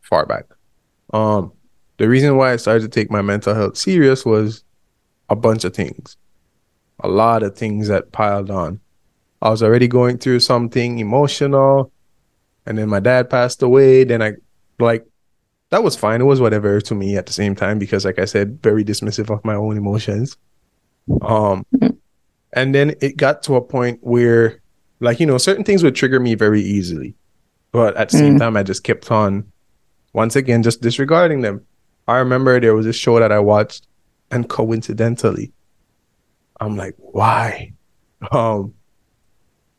[0.01, 0.45] far back.
[1.11, 1.51] Um,
[1.97, 4.63] the reason why I started to take my mental health serious was
[5.29, 6.17] a bunch of things.
[7.01, 8.79] A lot of things that piled on.
[9.41, 11.91] I was already going through something emotional,
[12.65, 14.03] and then my dad passed away.
[14.03, 14.33] Then I
[14.79, 15.05] like
[15.69, 16.19] that was fine.
[16.19, 19.29] It was whatever to me at the same time because like I said, very dismissive
[19.33, 20.35] of my own emotions.
[21.21, 21.65] Um
[22.53, 24.59] and then it got to a point where
[24.99, 27.15] like you know certain things would trigger me very easily
[27.71, 28.39] but at the same Mm.
[28.39, 29.45] time i just kept on
[30.13, 31.61] once again just disregarding them
[32.07, 33.87] i remember there was a show that i watched
[34.31, 35.51] and coincidentally
[36.61, 37.73] i'm like why?
[38.31, 38.73] Um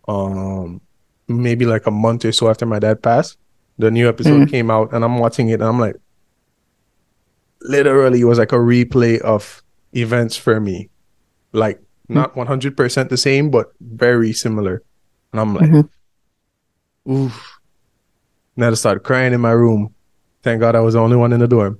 [0.08, 0.80] um
[1.28, 3.36] maybe like a month or so after my dad passed
[3.78, 4.50] the new episode Mm.
[4.50, 5.96] came out and i'm watching it and i'm like
[7.62, 10.88] literally it was like a replay of events for me.
[11.52, 14.82] Like not 100% the same but very similar.
[15.32, 15.88] And i'm like Mhm.
[17.08, 17.58] oof.
[18.56, 19.94] And i started crying in my room.
[20.42, 21.78] Thank god i was the only one in the dorm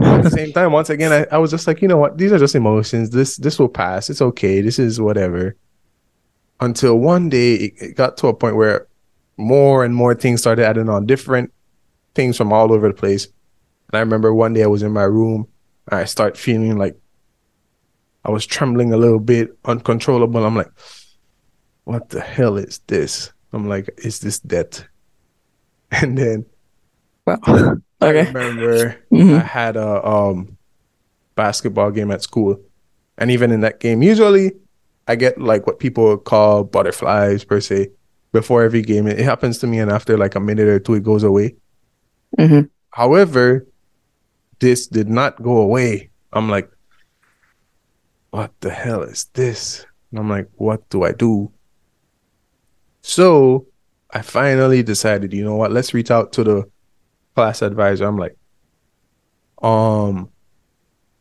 [0.00, 2.18] at the same time once again I, I was just like you know what?
[2.18, 3.10] These are just emotions.
[3.10, 4.10] This this will pass.
[4.10, 4.60] It's okay.
[4.60, 5.56] This is whatever.
[6.60, 8.86] Until one day it, it got to a point where
[9.36, 11.52] more and more things started adding on different
[12.14, 13.26] things from all over the place.
[13.26, 15.46] And i remember one day i was in my room
[15.90, 16.96] and i start feeling like
[18.24, 20.44] i was trembling a little bit uncontrollable.
[20.44, 20.70] I'm like
[21.84, 23.32] what the hell is this?
[23.52, 24.84] I'm like is this death?
[25.90, 26.46] And then
[27.26, 28.26] Well, i okay.
[28.32, 29.42] remember I Mhm.
[29.42, 30.56] had a um
[31.34, 32.60] basketball game at school.
[33.18, 34.52] And even in that game, usually
[35.06, 37.90] I get like what people call butterflies per se
[38.32, 39.06] before every game.
[39.06, 41.54] It happens to me and after like a minute or two it goes away.
[42.38, 42.70] Mhm.
[42.90, 43.66] However,
[44.60, 46.10] this did not go away.
[46.32, 46.70] I'm like,
[48.30, 49.86] what the hell is this?
[50.10, 51.50] And I'm like, what do I do?
[53.02, 53.66] So
[54.10, 56.64] I finally decided, you know what, let's reach out to the
[57.34, 58.06] class advisor.
[58.06, 58.36] I'm like,
[59.62, 60.30] um,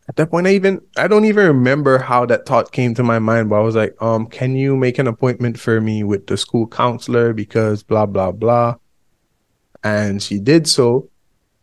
[0.08, 3.20] at that point, I even I don't even remember how that thought came to my
[3.20, 6.38] mind, but I was like, um, can you make an appointment for me with the
[6.38, 8.76] school counselor because blah blah blah.
[9.84, 11.10] And she did so.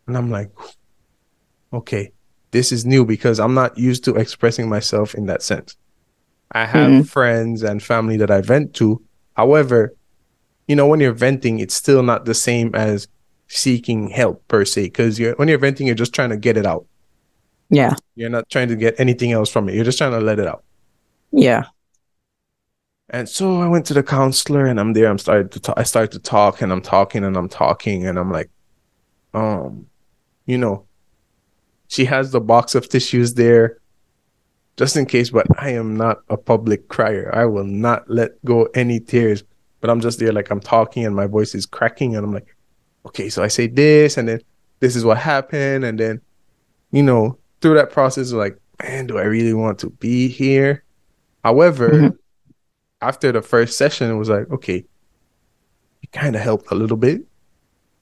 [0.07, 0.51] And I'm like,
[1.73, 2.13] okay,
[2.51, 5.77] this is new because I'm not used to expressing myself in that sense.
[6.53, 7.09] I have Mhm.
[7.09, 9.03] friends and family that I vent to.
[9.37, 9.95] However,
[10.67, 13.07] you know, when you're venting, it's still not the same as
[13.51, 14.85] seeking help per se.
[14.85, 16.87] Because you're when you're venting, you're just trying to get it out.
[17.69, 17.95] Yeah.
[18.15, 19.75] You're not trying to get anything else from it.
[19.75, 20.65] You're just trying to let it out.
[21.33, 21.65] Yeah.
[23.11, 25.09] And so I went to the counselor and I'm there.
[25.09, 25.79] I'm started to talk.
[25.79, 28.51] I started to talk and I'm talking and I'm talking and I'm like,
[29.35, 29.87] um,
[30.47, 30.87] you know,
[31.89, 33.79] she has the box of tissues there
[34.77, 37.35] just in case, but I am not a public crier.
[37.35, 39.43] I will not let go any tears.
[39.81, 42.55] But I'm just there like I'm talking and my voice is cracking and I'm like,
[43.07, 44.41] okay, so I say this and then
[44.81, 45.85] this is what happened.
[45.85, 46.21] And then,
[46.91, 50.85] you know, through that process, like, man, do I really want to be here?
[51.45, 52.17] However, Mhm.
[53.01, 54.85] after the first session, it was like, okay,
[56.03, 57.23] it kind of helped a little bit.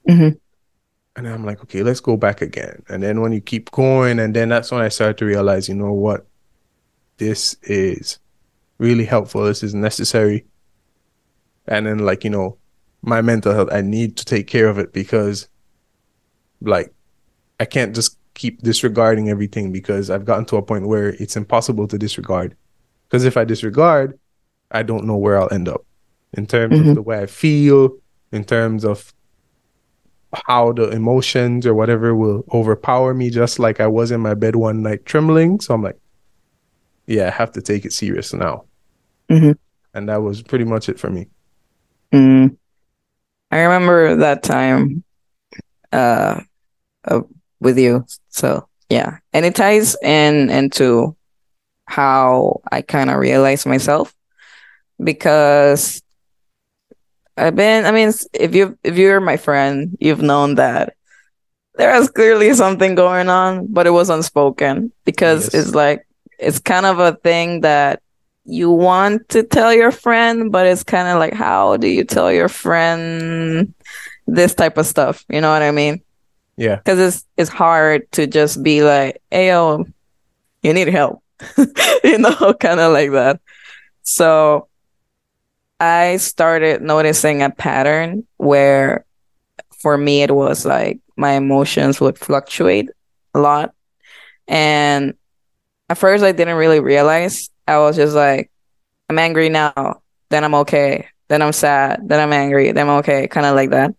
[0.07, 0.37] Mhm.
[1.15, 2.83] And I'm like, okay, let's go back again.
[2.87, 5.75] And then when you keep going, and then that's when I started to realize, you
[5.75, 6.25] know what?
[7.17, 8.19] This is
[8.77, 9.43] really helpful.
[9.43, 10.45] This is necessary.
[11.67, 12.57] And then, like, you know,
[13.01, 15.47] my mental health, I need to take care of it because,
[16.61, 16.93] like,
[17.59, 21.87] I can't just keep disregarding everything because I've gotten to a point where it's impossible
[21.87, 22.55] to disregard.
[23.07, 24.17] Because if I disregard,
[24.71, 25.85] I don't know where I'll end up
[26.33, 26.89] in terms Mhm.
[26.89, 27.97] of the way I feel,
[28.31, 29.13] in terms of
[30.47, 34.55] how the emotions or whatever will overpower me, just like I was in my bed
[34.55, 35.59] one night trembling.
[35.59, 35.97] So I'm like,
[37.07, 38.65] yeah, I have to take it serious now.
[39.29, 39.57] Mhm.
[39.95, 41.27] And that was pretty much it for me.
[42.13, 42.57] Mm.
[43.51, 45.03] I remember that time
[45.91, 46.41] uh,
[47.05, 47.21] uh
[47.59, 48.05] with you.
[48.29, 49.17] So yeah.
[49.33, 51.15] And it ties in into
[51.85, 54.13] how I kind of realized myself
[55.03, 56.01] because
[57.37, 60.93] I've been I mean if you if you're my friend, you've known that
[61.75, 65.65] there was clearly something going on, but it was unspoken because yes.
[65.65, 66.05] it's like
[66.37, 68.01] it's kind of a thing that
[68.49, 72.31] you want to tell your friend, but it's kind of like how do you tell
[72.31, 73.73] your friend
[74.25, 75.23] this type of stuff?
[75.29, 76.01] You know what I mean?
[76.57, 76.77] Yeah.
[76.77, 79.85] Because it's it's hard to just be like, "Hey, yo,
[80.63, 81.21] you need help,"
[82.03, 83.39] you know, kind of like that.
[84.01, 84.67] So
[85.79, 89.05] I started noticing a pattern where,
[89.77, 92.89] for me, it was like my emotions would fluctuate
[93.35, 93.73] a lot,
[94.47, 95.13] and
[95.87, 97.49] at first I didn't really realize.
[97.69, 98.51] I was just like,
[99.09, 103.27] I'm angry now, then I'm okay, then I'm sad, then I'm angry, then I'm okay,
[103.27, 103.93] kind of like that.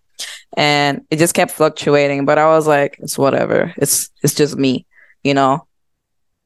[0.57, 3.73] And it just kept fluctuating but i was like it's whatever.
[3.77, 4.85] It's it's just me
[5.23, 5.67] you know?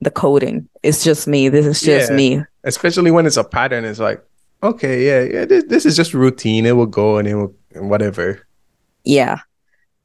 [0.01, 0.69] The coding.
[0.83, 1.49] It's just me.
[1.49, 2.17] This is just yeah.
[2.17, 2.43] me.
[2.65, 4.23] Especially when it's a pattern it's like
[4.63, 6.67] okay yeah yeah this, this is just routine.
[6.67, 8.47] It will go and it will whatever.
[9.05, 9.39] Yeah.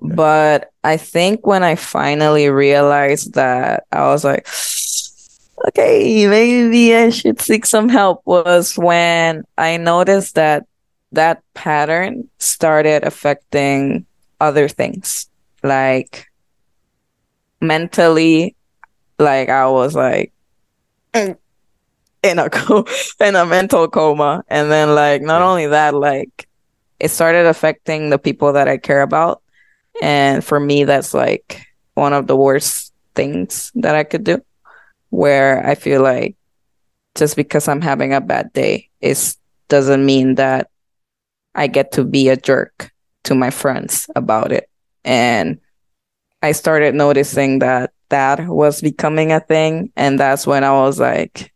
[0.02, 0.16] yeah.
[0.16, 4.48] But i think when i finally realized that i was like
[5.68, 10.66] okay maybe i should seek some help was when i noticed that
[11.12, 14.06] that pattern started affecting
[14.40, 15.28] other things.
[15.64, 16.28] Like
[17.62, 18.56] mentally
[19.18, 20.32] like i was like
[21.14, 21.36] mm.
[22.24, 22.86] in a co-
[23.20, 24.44] in a mental coma.
[24.48, 26.48] And then like not only that like
[27.00, 29.42] it started affecting the people that i care about.
[30.02, 34.42] And for me that's like one of the worst things that i could do
[35.10, 36.36] where i feel like
[37.16, 39.36] just because i'm having a bad day it
[39.70, 40.70] doesn't mean that
[41.56, 42.92] I get to be a jerk
[43.26, 44.70] to my friends about it.
[45.04, 45.60] And
[46.42, 49.92] I started noticing that that was becoming a thing.
[49.96, 51.54] And that's when I was like,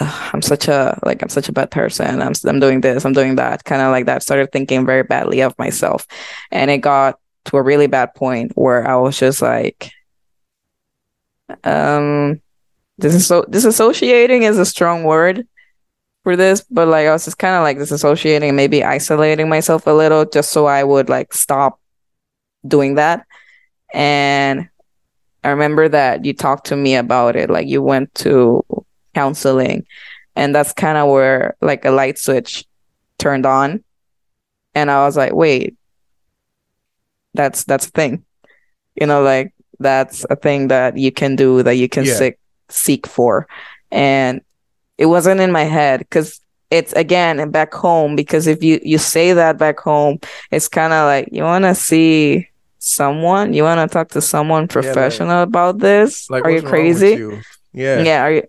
[0.00, 2.22] I'm such a like I'm such a bad person.
[2.22, 4.22] I'm I'm doing this, I'm doing that, kind of like that.
[4.22, 6.06] Started thinking very badly of myself,
[6.52, 9.90] and it got to a really bad point where I was just like,
[11.64, 12.40] um,
[13.00, 15.46] this is so disassociating is a strong word,
[16.22, 19.90] for this, but like I was just kind of like disassociating, maybe isolating myself a
[19.90, 21.80] little just so I would like stop
[22.66, 23.26] doing that.
[23.92, 24.68] And
[25.42, 28.64] I remember that you talked to me about it, like you went to
[29.14, 29.86] counseling,
[30.36, 32.66] and that's kind of where like a light switch
[33.18, 33.82] turned on.
[34.74, 35.76] And I was like, wait,
[37.34, 38.24] that's that's a thing.
[38.94, 42.14] You know, like that's a thing that you can do that you can yeah.
[42.14, 42.39] seek
[42.72, 43.46] seek for.
[43.90, 44.42] And
[44.98, 49.32] it wasn't in my head because it's again back home because if you you say
[49.32, 50.20] that back home
[50.52, 53.52] it's kind of like you want to see someone?
[53.52, 56.30] You want to talk to someone professional yeah, like, about this?
[56.30, 57.14] like, are you crazy?
[57.16, 57.40] you?
[57.72, 58.02] yeah.
[58.02, 58.42] Yeah are you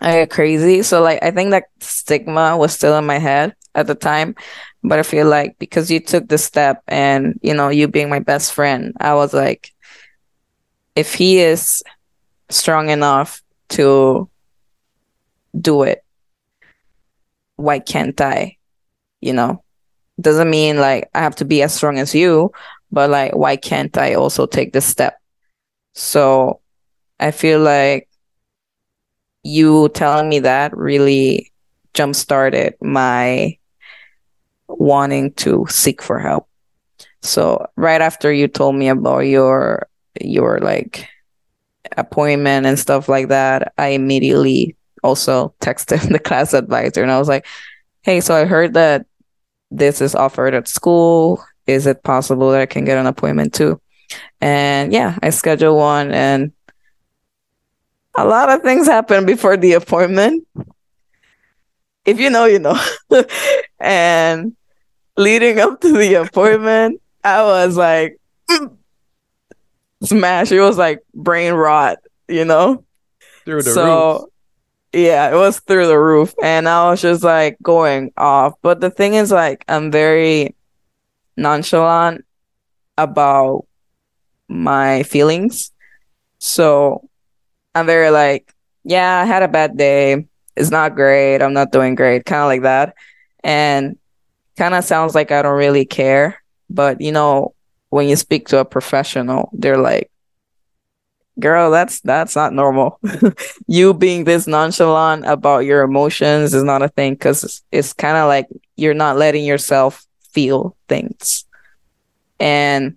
[0.00, 0.82] are you crazy?
[0.82, 4.34] So like i think that stigma was still in my head at the time
[4.82, 8.18] but i feel like because you took the step and you know you being my
[8.18, 9.72] best friend i was like
[10.94, 11.82] if he is
[12.52, 14.28] strong enough to
[15.58, 16.04] do it.
[17.56, 18.56] Why can't i?
[19.20, 19.64] You know?
[20.20, 22.52] Doesn't mean like i have to be as strong as you
[22.92, 25.18] but like why can't i also take this step?
[25.94, 26.60] So
[27.18, 28.08] i feel like
[29.42, 31.52] you telling me that really
[31.94, 33.58] jump started my
[34.68, 36.48] wanting to seek for help.
[37.22, 39.88] So right after you told me about your
[40.20, 41.08] your like
[41.96, 47.28] appointment and stuff like that i immediately also texted the class advisor and I was
[47.28, 47.46] like,
[48.02, 49.06] hey, so I heard that
[49.70, 51.42] this is offered at school.
[51.66, 53.80] Is it possible that I can get an appointment too?
[54.40, 56.52] And yeah, I scheduled one and
[58.14, 60.46] a lot of things happened before the appointment.
[62.04, 62.78] If you know, you know.
[63.80, 64.54] and
[65.16, 68.20] leading up to the appointment, I was like,
[70.02, 70.52] smash.
[70.52, 72.84] It was like brain rot, you know?
[73.44, 74.28] Through the so, roof
[74.92, 76.34] yeah, it was through the roof.
[76.42, 78.54] And I was just like going off.
[78.62, 80.54] But the thing is, like, I'm very
[81.36, 82.24] nonchalant
[82.98, 83.66] about
[84.48, 85.72] my feelings.
[86.38, 87.08] So
[87.74, 90.26] I'm very like, yeah, I had a bad day.
[90.56, 91.40] It's not great.
[91.40, 92.26] I'm not doing great.
[92.26, 92.94] Kind of like that.
[93.42, 93.98] And
[94.58, 96.42] kind of sounds like I don't really care.
[96.68, 97.54] But, you know,
[97.92, 100.10] when you speak to a professional, they're like,
[101.38, 102.98] girl that's that's not normal.
[103.66, 108.16] You being this nonchalant about your emotions is not a thing because it's, it's kind
[108.16, 111.44] of like you're not letting yourself feel things.
[112.40, 112.96] And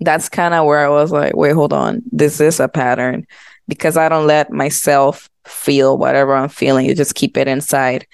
[0.00, 2.02] that's kind of where i was like wait hold on.
[2.12, 3.26] This is a pattern.
[3.66, 6.86] Because i don't let myself feel whatever i'm feeling.
[6.86, 8.06] You just keep it inside.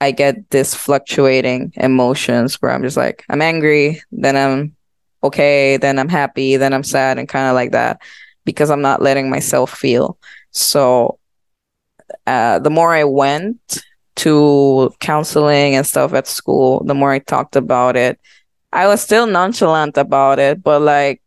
[0.00, 4.76] I get this fluctuating emotions where i'm just like i'm angry then i'm
[5.22, 8.00] okay, then I'm happy, then I'm sad, and kind of like that
[8.44, 10.18] because I'm not letting myself feel.
[10.50, 11.18] So
[12.26, 13.82] uh, the more I went
[14.16, 18.18] to counseling and stuff at school, the more I talked about it,
[18.72, 21.22] I was still nonchalant about it, but like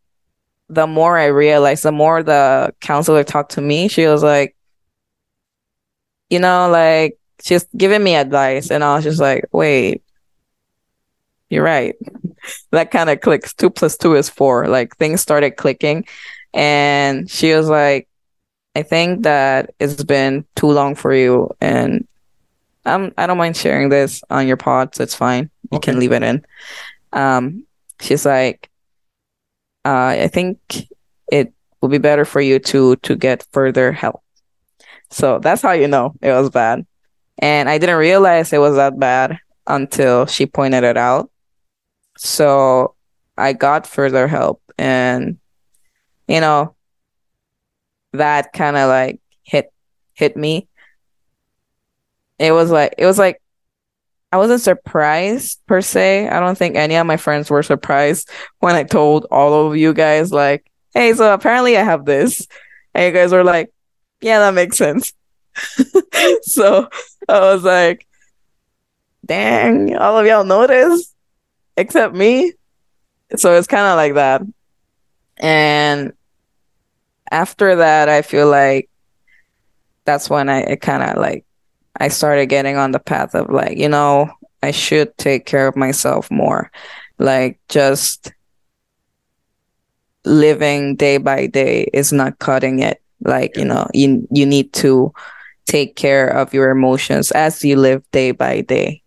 [0.68, 4.56] the more I realized, the more the counselor talked to me, she was like,
[6.30, 10.02] you know, like she's giving me advice, and I was just like, wait,
[11.50, 11.94] you're right.
[12.70, 13.54] That kind of clicks.
[13.54, 14.68] Two plus two is four.
[14.68, 16.06] Like things started clicking,
[16.52, 18.08] and she was like,
[18.74, 22.06] I think that it's been too long for you, and
[22.84, 25.50] I'm I don't mind sharing this on your pod, so it's fine.
[25.70, 25.92] You okay.
[25.92, 26.44] can leave it in.
[27.12, 27.64] Um,
[28.00, 28.68] she's like,
[29.84, 30.58] uh, I think
[31.30, 34.22] it will be better for you to to get further help.
[35.10, 36.86] So that's how you know it was bad.
[37.38, 41.30] And I didn't realize it was that bad until she pointed it out.
[42.24, 42.94] So
[43.36, 45.36] I got further help and
[46.26, 46.74] you know
[48.14, 49.70] that kind of like hit
[50.14, 50.66] hit me.
[52.38, 53.42] It was like it was like
[54.32, 56.28] I wasn't surprised per se.
[56.28, 59.92] I don't think any of my friends were surprised when I told all of you
[59.92, 62.48] guys, like, hey, so apparently I have this.
[62.94, 63.72] And you guys were like,
[64.20, 65.12] yeah, that makes sense.
[66.42, 66.88] so
[67.28, 68.08] I was like,
[69.24, 71.13] dang, all of y'all know this
[71.76, 72.52] except me.
[73.36, 74.42] So it's kind of like that.
[75.38, 76.12] And
[77.30, 78.88] after that, I feel like
[80.04, 81.44] that's when I kind of like
[81.98, 84.30] I started getting on the path of like, you know,
[84.62, 86.70] I should take care of myself more.
[87.18, 88.32] Like just
[90.24, 93.00] living day by day is not cutting it.
[93.20, 95.12] Like, you know, you you need to
[95.66, 99.03] take care of your emotions as you live day by day.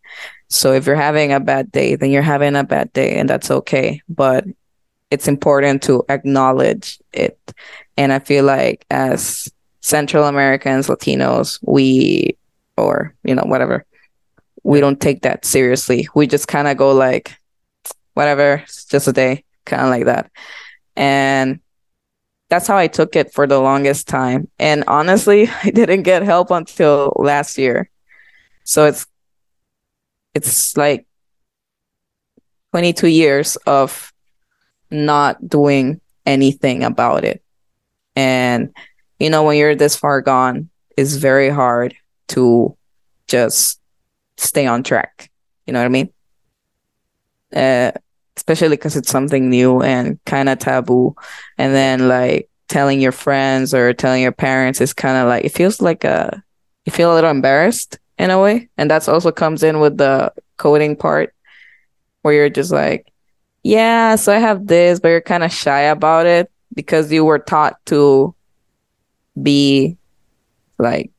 [0.50, 3.52] So if you're having a bad day, then you're having a bad day and that's
[3.52, 4.02] okay.
[4.08, 4.46] But
[5.12, 7.54] it's important to acknowledge it.
[7.98, 12.38] And I feel like as Central Americans, Latinos, we
[12.76, 13.86] or you know whatever
[14.64, 16.08] we don't take that seriously.
[16.14, 17.38] We just kind of go like
[18.14, 20.30] whatever it's just a day kind of like that.
[20.96, 21.62] And
[22.50, 24.50] that's how i took it for the longest time.
[24.60, 27.90] And honestly i didn't get help until last year.
[28.66, 29.08] So it's
[30.38, 31.06] it's like
[32.72, 34.14] 22 years of
[34.92, 37.42] not doing anything about it
[38.16, 38.74] and
[39.20, 41.96] you know when you're this far gone it's very hard
[42.28, 42.76] to
[43.28, 43.80] just
[44.38, 45.30] stay on track.
[45.66, 46.14] You know what I mean?
[47.54, 47.92] Uh,
[48.36, 51.16] especially because it's something new and kind of taboo.
[51.58, 55.54] And then like telling your friends or telling your parents is kind of like it
[55.54, 56.44] feels like a
[56.86, 60.34] you feel a little embarrassed in a way, and that's also comes in with the
[60.58, 61.34] coding part
[62.22, 63.12] where you're just like,
[63.64, 67.40] yeah, so I have this, but you're kind of shy about it because you were
[67.40, 68.34] taught to
[69.42, 69.98] be
[70.80, 71.12] like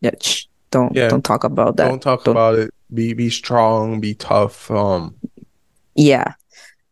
[0.00, 1.08] yeah, shh, don't yeah.
[1.08, 1.88] don't talk about that.
[1.88, 2.32] Don't talk don't.
[2.32, 2.74] about it.
[2.92, 4.00] Be be strong.
[4.00, 4.70] Be tough.
[4.70, 5.14] Um.
[5.94, 6.34] Yeah,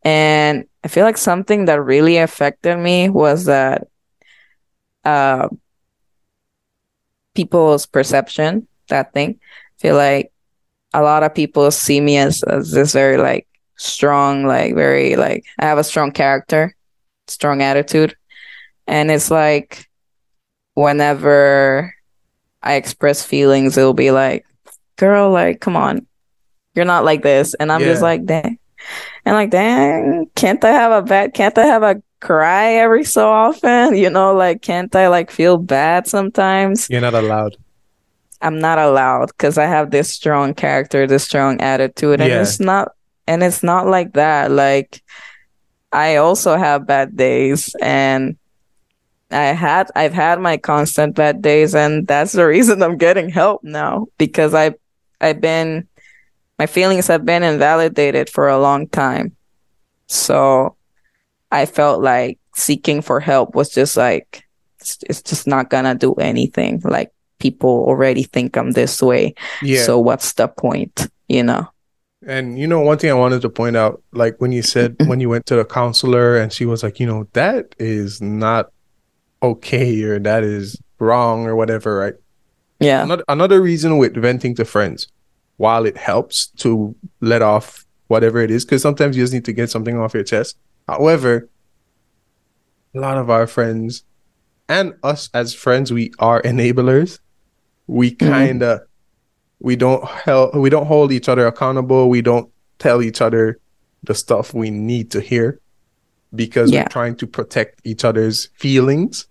[0.02, 3.88] and I feel like something that really affected me was that,
[5.04, 5.48] uh,
[7.34, 8.66] people's perception.
[8.92, 9.40] That thing.
[9.40, 10.32] I feel like
[10.94, 15.44] a lot of people see me as as this very like strong, like very like
[15.58, 16.76] I have a strong character,
[17.26, 18.14] strong attitude,
[18.86, 19.88] and it's like
[20.74, 21.94] whenever
[22.62, 24.46] I express feelings, it'll be like,
[24.96, 26.06] girl, like, come on.
[26.74, 27.54] You're not like this.
[27.54, 27.86] And I'm yeah.
[27.86, 28.58] just like, dang.
[29.24, 33.28] And like, dang, can't I have a bad, can't I have a cry every so
[33.28, 33.94] often?
[34.02, 36.88] You know, like, can't I like feel bad sometimes?
[36.90, 37.56] You're not allowed.
[38.42, 42.20] I'm not allowed because I have this strong character, this strong attitude.
[42.20, 42.42] And yeah.
[42.42, 42.92] it's not,
[43.26, 44.50] and it's not like that.
[44.50, 45.02] Like,
[45.92, 48.36] I also have bad days and
[49.30, 53.62] I had I've had my constant bad days and that's the reason I'm getting help
[53.62, 54.74] now because I
[55.20, 55.86] I've been
[56.58, 59.36] my feelings have been invalidated for a long time.
[60.06, 60.76] So
[61.50, 64.44] I felt like seeking for help was just like
[64.80, 66.80] it's, it's just not gonna do anything.
[66.84, 67.12] Like
[67.42, 69.34] people already think I'm this way.
[69.60, 69.82] Yeah.
[69.82, 71.66] So what's the point, you know?
[72.24, 75.18] And you know, one thing I wanted to point out, like when you said when
[75.18, 78.70] you went to the counselor and she was like, you know, that is not
[79.42, 82.14] okay or that is wrong or whatever, right?
[82.78, 83.02] Yeah.
[83.02, 85.08] Another, another reason with venting to friends,
[85.56, 89.52] while it helps to let off whatever it is, because sometimes you just need to
[89.52, 90.56] get something off your chest.
[90.86, 91.48] However,
[92.94, 94.04] a lot of our friends
[94.68, 97.18] and us as friends, we are enablers.
[97.92, 99.66] We kind of mm-hmm.
[99.68, 102.08] we don't help we don't hold each other accountable.
[102.08, 103.58] We don't tell each other
[104.02, 105.58] the stuff we need to hear.
[106.34, 106.82] because Yeah.
[106.84, 109.26] we're trying to protect each other's feelings.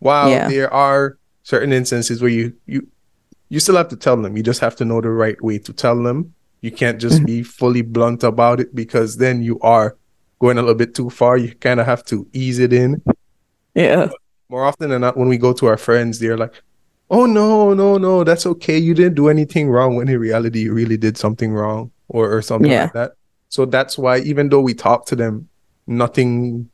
[0.00, 0.48] While Yeah.
[0.48, 2.86] there are certain instances where you you
[3.48, 4.36] you still have to tell them.
[4.36, 6.34] You just have to know the right way to tell them.
[6.62, 7.26] You can't just Mhm.
[7.26, 9.96] be fully blunt about it because then you are
[10.40, 11.36] going a little bit too far.
[11.36, 13.02] You kind of have to ease it in.
[13.74, 14.08] Yeah.
[14.48, 16.54] More often than not, when we go to our friends, they're like,
[17.12, 18.78] "Oh no, no, no, that's okay.
[18.78, 22.40] You didn't do anything wrong." When in reality, you really did something wrong or or
[22.42, 22.84] something Yeah.
[22.88, 23.12] like that.
[23.52, 25.48] So that's why, even though we talk to them,
[25.86, 26.68] nothing.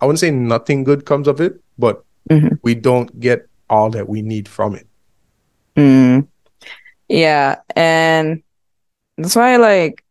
[0.00, 2.02] I wouldn't say nothing good comes of it, but
[2.32, 2.58] Mhm.
[2.64, 4.86] we don't get all that we need from it.
[5.76, 6.26] Mm.
[7.08, 8.42] Yeah, and
[9.18, 10.02] that's why like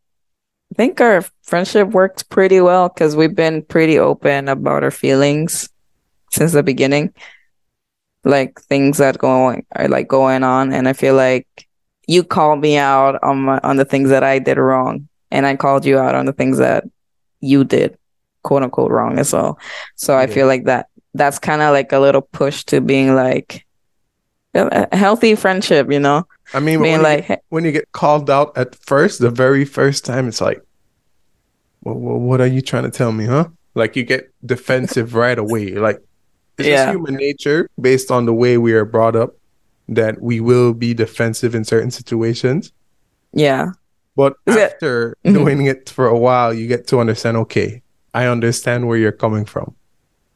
[0.72, 5.68] I think our friendship worked pretty well because we've been pretty open about our feelings
[6.32, 7.10] since the beginning.
[8.24, 11.48] Like things that going are like going on, and I feel like
[12.08, 15.56] you called me out on my on the things that I did wrong, and I
[15.56, 16.84] called you out on the things that
[17.40, 17.98] you did,
[18.44, 19.58] quote unquote, wrong as well.
[19.96, 20.34] So I Yeah.
[20.34, 23.66] feel like that that's kind of like a little push to being like
[24.54, 26.26] a healthy friendship, you know?
[26.54, 29.30] I mean, Being when, like, you get, when you get called out at first, the
[29.30, 30.62] very first time, it's like,
[31.84, 33.46] well, what are you trying to tell me, huh?
[33.76, 35.76] Like you get defensive right away.
[35.76, 36.00] Like
[36.60, 36.86] it's Yeah.
[36.86, 39.36] just human nature based on the way we are brought up
[39.88, 42.72] that we will be defensive in certain situations.
[43.34, 43.72] yeah,
[44.16, 45.34] But Is it- after Mhm.
[45.34, 47.82] doing it for a while, you get to understand, okay,
[48.14, 49.76] I understand where you're coming from.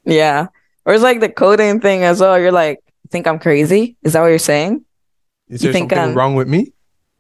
[0.06, 0.48] yeah.
[0.86, 2.38] Or it's like the coding thing as well.
[2.40, 3.96] You're like, think I'm crazy?
[4.04, 4.84] Is that what you're saying?
[5.50, 6.60] Is You there think something I'm- wrong with me?
[6.60, 6.70] Is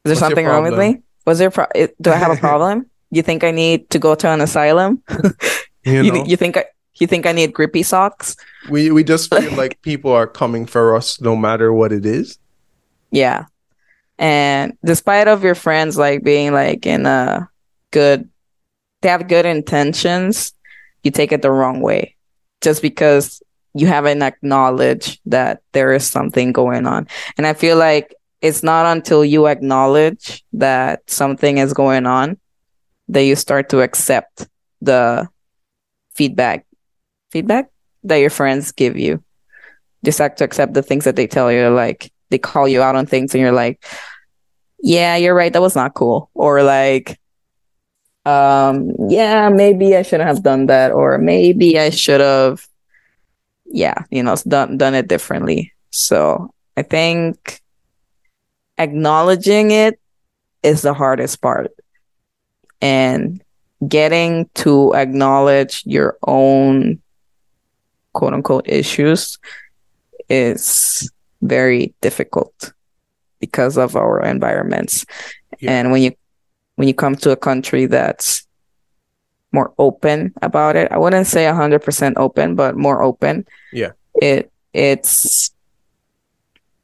[0.03, 1.01] there What's something wrong with me?
[1.25, 1.67] Was there pro-
[2.01, 2.85] do I have a problem?
[3.11, 5.01] you think I need to go to an asylum?
[5.85, 6.63] You You, know, you think I
[6.99, 8.35] you think I need grippy socks?
[8.69, 12.37] we we just feel like people are coming for us no matter what it is.
[13.11, 13.45] Yeah.
[14.17, 17.49] And despite of your friends like being like in a
[17.91, 18.29] good
[19.01, 20.53] they have good intentions,
[21.03, 22.15] you take it the wrong way.
[22.61, 27.07] Just because you haven't acknowledged that there is something going on.
[27.37, 32.37] And I feel like it's not until you acknowledge that something is going on
[33.09, 34.47] that you start to accept
[34.81, 35.27] the
[36.13, 36.65] feedback
[37.33, 37.69] feedback
[38.03, 39.23] that your friends give you.
[40.05, 41.69] Just have to accept the things that they tell you.
[41.69, 43.83] Like they call you out on things and you're like,
[44.79, 45.51] yeah, you're right.
[45.51, 46.29] That was not cool.
[46.33, 47.19] Or like,
[48.25, 50.91] um, yeah, maybe I shouldn't have done that.
[50.91, 52.67] Or maybe I should have,
[53.65, 55.73] yeah, you know, done, done it differently.
[55.89, 57.61] So I think
[58.77, 59.99] acknowledging it
[60.61, 61.71] is the hardest part.
[62.81, 63.41] And
[63.87, 67.02] getting to acknowledge your own
[68.13, 69.37] quote unquote issues
[70.29, 71.09] is
[71.41, 72.73] very difficult
[73.39, 75.05] because of our environments.
[75.59, 75.71] Yeah.
[75.71, 76.11] And when you
[76.75, 78.47] when you come to a country that's
[79.51, 83.45] more open about it, I wouldn't say 100% open, but more open.
[83.71, 83.91] Yeah.
[84.21, 85.51] It it's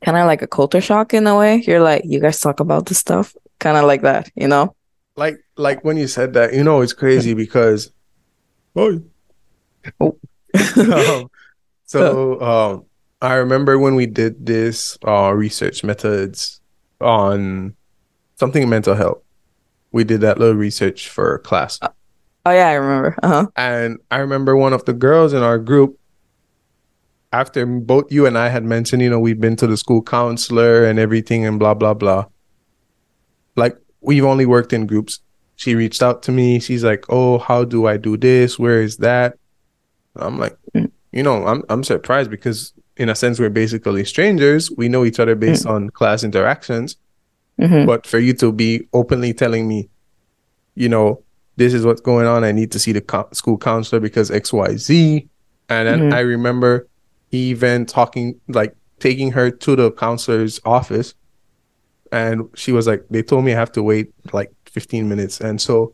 [0.04, 1.64] kind of like a culture shock in a way.
[1.66, 4.76] You're like, you guys talk about this stuff, kind of like that, you know?
[5.16, 7.92] Like like when you said that, you know, it's crazy because
[8.76, 9.02] oh,
[10.00, 10.18] Oh.
[10.78, 11.30] um,
[11.86, 12.86] so um,
[13.22, 16.62] I remember when we did this uh, research methods
[17.02, 17.76] on
[18.36, 19.22] something mental health.
[19.92, 21.80] We did that little research for class,
[22.46, 23.16] Oh yeah, I remember.
[23.22, 23.48] Uh-huh.
[23.56, 26.00] and I remember one of the girls in our group.
[27.32, 30.84] After both you and I had mentioned, you know, we've been to the school counselor
[30.86, 32.26] and everything, and blah blah blah.
[33.56, 35.20] Like we've only worked in groups.
[35.58, 36.60] She reached out to me.
[36.60, 38.58] She's like, "Oh, how do I do this?
[38.58, 39.38] Where is that?"
[40.20, 40.92] I'm like, Mm.
[41.12, 44.70] you know, I'm I'm surprised because in a sense we're basically strangers.
[44.72, 46.96] We know each other based on class interactions.
[47.60, 49.90] hmm But for you to be openly telling me,
[50.76, 51.24] you know,
[51.58, 52.44] this is what's going on.
[52.44, 55.28] I need to see the co- school counselor because X, Y, Z.
[55.70, 56.14] And then Mhm.
[56.14, 56.88] I remember
[57.32, 61.14] even talking, like taking her to the counselor's office,
[62.12, 65.60] and she was like, they told me I have to wait like 15 minutes, and
[65.62, 65.94] so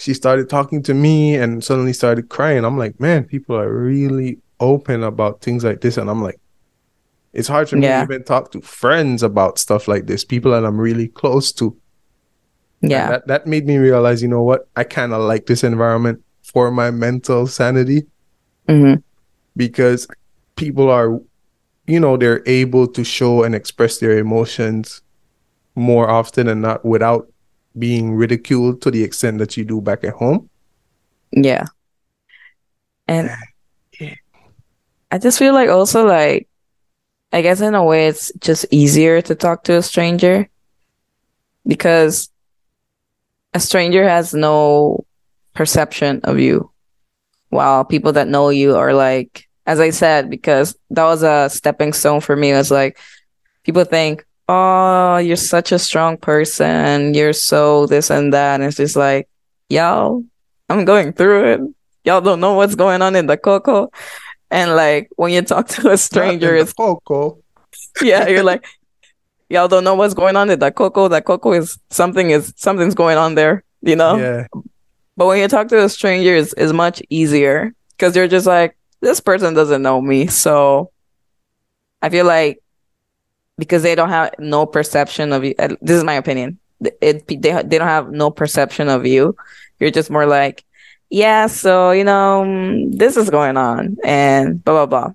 [0.00, 2.64] she started talking to me and suddenly started crying.
[2.64, 6.40] I'm like, man, people are really open about things like this, and I'm like,
[7.34, 7.98] it's hard for me Yeah.
[8.06, 11.76] to even talk to friends about stuff like this, people that I'm really close to.
[12.82, 13.08] And Yeah.
[13.10, 16.70] that that made me realize, you know what, I kind of like this environment for
[16.70, 18.06] my mental sanity
[18.68, 18.94] hmm
[19.56, 20.06] because
[20.56, 21.20] people are,
[21.86, 25.02] you know, they're able to show and express their emotions
[25.74, 27.26] more often and not without
[27.80, 30.48] being ridiculed to the extent that you do back at home.
[31.32, 31.66] Yeah.
[33.08, 33.30] And
[33.98, 34.14] Yeah.
[35.10, 36.46] I just feel like also like
[37.32, 40.48] I guess in a way it's just easier to talk to a stranger
[41.66, 42.30] because
[43.54, 45.04] a stranger has no
[45.54, 46.70] perception of you
[47.48, 51.92] while people that know you are like as i said because that was a stepping
[51.92, 52.96] stone for me it was like
[53.64, 57.14] people think oh you're such a strong person.
[57.14, 58.56] You're so this and that.
[58.56, 59.28] And it's just like
[59.68, 60.24] y'all
[60.68, 61.60] i'm going through it.
[62.04, 63.90] Y'all don't know what's going on in the coco.
[64.50, 67.38] And like when you talk to a stranger it's coco.
[68.02, 68.66] Yeah you're like
[69.48, 71.08] y'all don't know what's going on in the coco.
[71.08, 74.16] That coco is something is something's going on there you know?
[74.16, 74.46] Yeah.
[75.16, 78.76] But when you talk to a stranger, it's, it's much easier because you're just like,
[79.00, 80.26] this person doesn't know me.
[80.26, 80.90] So
[82.02, 82.62] I feel like
[83.60, 86.58] because they don't have no perception of you, this is my opinion.
[86.80, 89.36] It, they, they don't have no perception of you.
[89.78, 90.64] You're just more like,
[91.10, 95.14] yeah, so, you know, mm, this is going on and blah, blah, blah.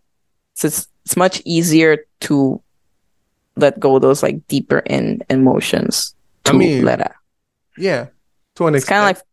[0.53, 2.61] So it's, it's much easier to
[3.55, 7.15] let go those like deeper in emotions to I mean, let out.
[7.77, 8.07] Yeah.
[8.55, 9.25] To an it's kind of like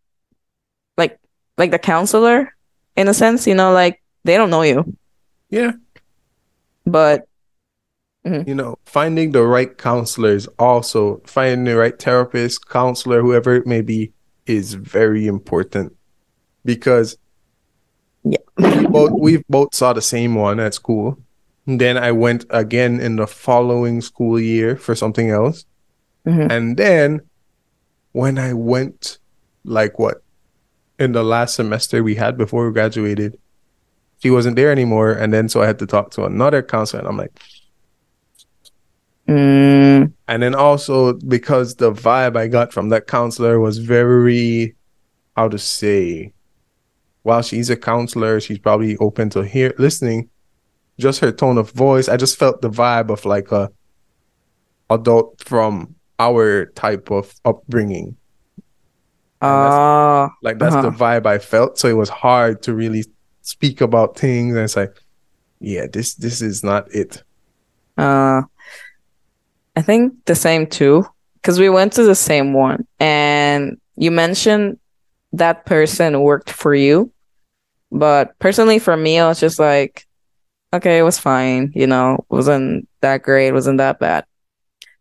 [0.97, 1.21] like
[1.59, 2.55] like the counselor
[2.97, 4.97] in a sense you know like they don't know you
[5.49, 5.73] yeah
[6.85, 7.29] but
[8.27, 8.49] mm-hmm.
[8.49, 13.81] you know finding the right counselors also finding the right therapist counselor whoever it may
[13.81, 14.12] be
[14.47, 15.95] is very important
[16.64, 17.16] because
[18.25, 21.18] yeah we both we both saw the same one at school
[21.66, 25.64] and then i went again in the following school year for something else
[26.27, 26.51] mm-hmm.
[26.51, 27.20] and then
[28.12, 29.18] when i went
[29.64, 30.23] like what
[31.03, 33.39] in the last semester we had before we graduated,
[34.23, 35.12] she wasn't there anymore.
[35.12, 37.33] And then so I had to talk to another counselor, and I'm like,
[39.33, 40.12] mm.
[40.28, 44.74] and then also because the vibe I got from that counselor was very,
[45.37, 46.33] how to say,
[47.22, 50.28] while she's a counselor, she's probably open to hear listening.
[50.99, 53.70] Just her tone of voice, I just felt the vibe of like a
[54.91, 58.16] adult from our type of upbringing.
[59.41, 60.91] Uh, like that's uh-huh.
[60.91, 61.78] the vibe I felt.
[61.78, 63.05] So it was hard to really
[63.41, 64.55] speak about things.
[64.55, 64.97] And it's like,
[65.61, 67.22] yeah, this this is not it.
[67.97, 68.43] Uh,
[69.77, 71.07] I think the same too,
[71.37, 74.79] because we went to the same one, and you mentioned
[75.33, 77.11] that person worked for you,
[77.91, 80.07] but personally for me, I was just like,
[80.73, 81.73] okay, it was fine.
[81.75, 84.25] You know, wasn't that great, wasn't that bad.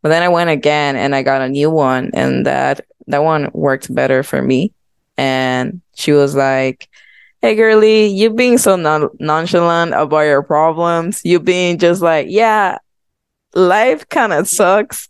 [0.02, 3.50] But then I went again and I got a new one, and that that one
[3.54, 4.74] worked better for me.
[5.18, 6.88] And she was like,
[7.42, 12.78] Hey, girly, you being so non- nonchalant about your problems, you being just like, yeah,
[13.54, 15.10] life kind of sucks.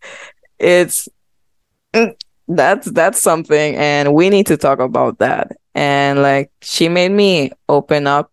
[0.60, 1.08] It's
[1.94, 2.16] mm,
[2.48, 5.58] that's that's something, and we need to talk about that.
[5.74, 8.32] And like, she made me open up,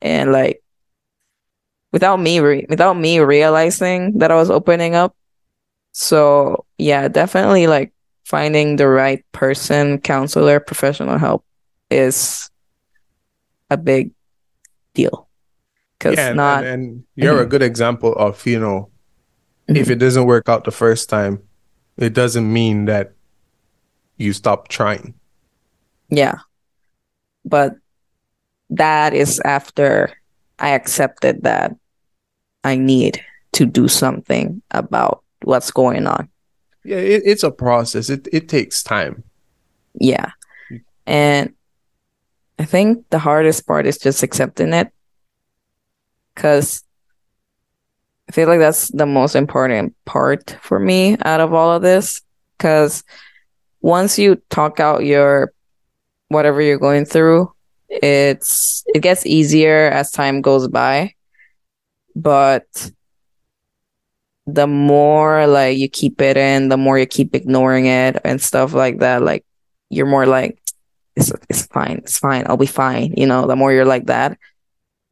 [0.00, 0.62] and like,
[1.92, 5.14] without me re- without me realizing that I was opening up.
[5.92, 7.92] So yeah, definitely like
[8.24, 11.44] finding the right person, counselor, professional help
[11.90, 12.50] is
[13.70, 14.12] a big
[14.94, 15.28] deal.
[15.98, 17.42] Because yeah, not and, and you're mm-hmm.
[17.44, 18.90] a good example of you know,
[19.68, 19.76] mm-hmm.
[19.76, 21.42] if it doesn't work out the first time,
[21.96, 23.12] it doesn't mean that
[24.16, 25.14] you stop trying.
[26.08, 26.38] Yeah,
[27.44, 27.76] but
[28.70, 30.12] that is after
[30.58, 31.76] I accepted that
[32.64, 36.28] I need to do something about what's going on.
[36.84, 38.10] Yeah it, it's a process.
[38.10, 39.24] It, it takes time.
[39.94, 40.30] Yeah.
[41.06, 41.52] And
[42.58, 44.90] i think the hardest part is just accepting it.
[46.34, 46.84] Because
[48.28, 52.22] i feel like that's the most important part for me out of all of this
[52.56, 53.04] because
[53.80, 55.52] once you talk out your
[56.28, 57.52] whatever you're going through
[57.88, 61.12] it's it gets easier as time goes by
[62.14, 62.90] but
[64.46, 68.72] the more like you keep it in, the more you keep ignoring it and stuff
[68.72, 69.44] like that, like
[69.90, 70.60] you're more like,
[71.16, 73.14] it's it's fine, it's fine, I'll be fine.
[73.16, 74.38] You know, the more you're like that,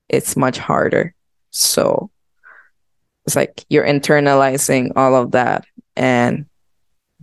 [0.08, 1.14] it's much harder.
[1.50, 2.10] So
[3.26, 5.64] it's like you're internalizing all of that
[5.96, 6.46] and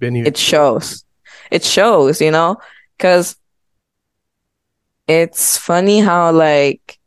[0.02, 1.06] it shows.
[1.52, 2.58] It shows, you know,
[2.98, 3.36] because
[5.08, 6.98] it's funny how like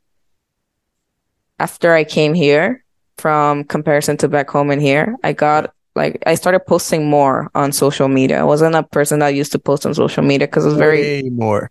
[1.58, 2.84] after I came here,
[3.18, 5.16] from comparison to back home and here.
[5.24, 8.40] I got like I started posting more on social media.
[8.40, 11.22] I wasn't a person that used to post on social media because it was very
[11.22, 11.70] Way more.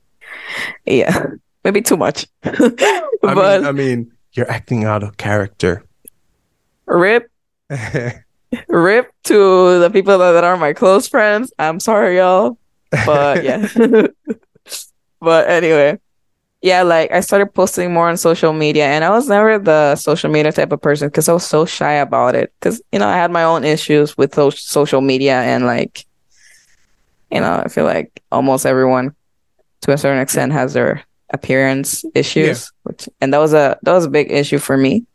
[0.86, 1.26] Yeah,
[1.64, 2.28] maybe too much.
[2.42, 2.82] but
[3.24, 5.84] I mean, I mean, you're acting out of character.
[6.94, 7.30] Rip.
[8.68, 11.52] rip to the people that, that are my close friends.
[11.58, 12.58] I'm sorry, y'all.
[13.06, 13.68] But yeah.
[15.20, 16.00] but anyway,
[16.62, 20.30] yeah, like I started posting more on social media, and I was never the social
[20.30, 22.54] media type of person because I was so shy about it.
[22.60, 26.06] Because you know, I had my own issues with social media, and like,
[27.32, 29.16] you know, I feel like almost everyone
[29.82, 32.80] to a certain extent has their appearance issues, yeah.
[32.84, 35.06] which and that was a that was a big issue for me.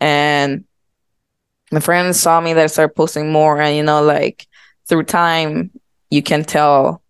[0.00, 0.64] And
[1.72, 4.46] my friends saw me that I started posting more, and you know, like
[4.88, 5.70] through time,
[6.10, 7.02] you can tell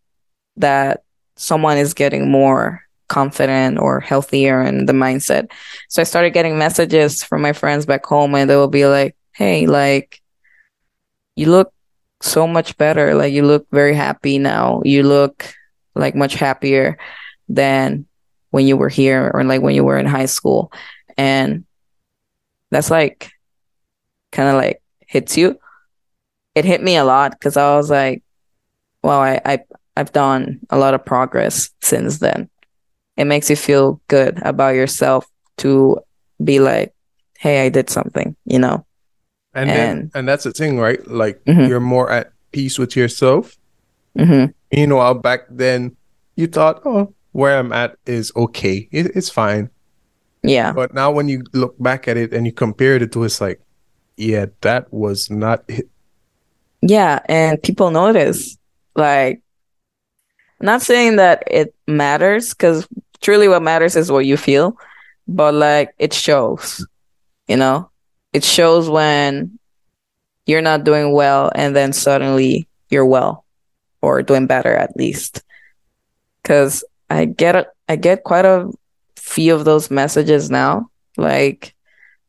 [0.56, 1.02] that
[1.36, 5.50] someone is getting more confident or healthier in the mindset.
[5.88, 9.14] So I started getting messages from my friends back home, and they will be like,
[9.32, 10.20] "Hey, like,
[11.36, 11.72] you look
[12.22, 13.14] so much better.
[13.14, 14.80] Like, you look very happy now.
[14.84, 15.54] You look
[15.94, 16.98] like much happier
[17.48, 18.06] than
[18.50, 20.72] when you were here or like when you were in high school."
[21.18, 21.64] And
[22.70, 23.30] that's like
[24.32, 25.58] kind of like hits you.
[26.54, 28.22] It hit me a lot because I was like,
[29.02, 29.58] "Well, I, I
[29.96, 32.48] I've done a lot of progress since then."
[33.16, 35.26] it makes you feel good about yourself
[35.58, 35.98] to
[36.42, 36.94] be like,
[37.38, 38.84] hey, I did something, you know?
[39.54, 41.04] And and, then, and that's the thing, right?
[41.08, 41.64] Like mm-hmm.
[41.64, 43.56] you're more at peace with yourself.
[44.18, 44.52] Mm-hmm.
[44.70, 45.96] You know, back then
[46.36, 48.88] you thought, oh, where I'm at is okay.
[48.92, 49.70] It, it's fine.
[50.42, 50.72] Yeah.
[50.72, 53.60] But now when you look back at it and you compare it to it's like,
[54.16, 55.88] yeah, that was not it.
[56.82, 58.56] Yeah, and people notice.
[58.94, 59.42] Like,
[60.60, 62.86] not saying that it matters because
[63.20, 64.78] truly what matters is what you feel,
[65.28, 66.86] but like it shows,
[67.46, 67.90] you know,
[68.32, 69.58] it shows when
[70.46, 73.44] you're not doing well and then suddenly you're well
[74.00, 75.42] or doing better at least.
[76.44, 78.70] Cause I get a, I get quite a
[79.16, 80.90] few of those messages now.
[81.16, 81.74] Like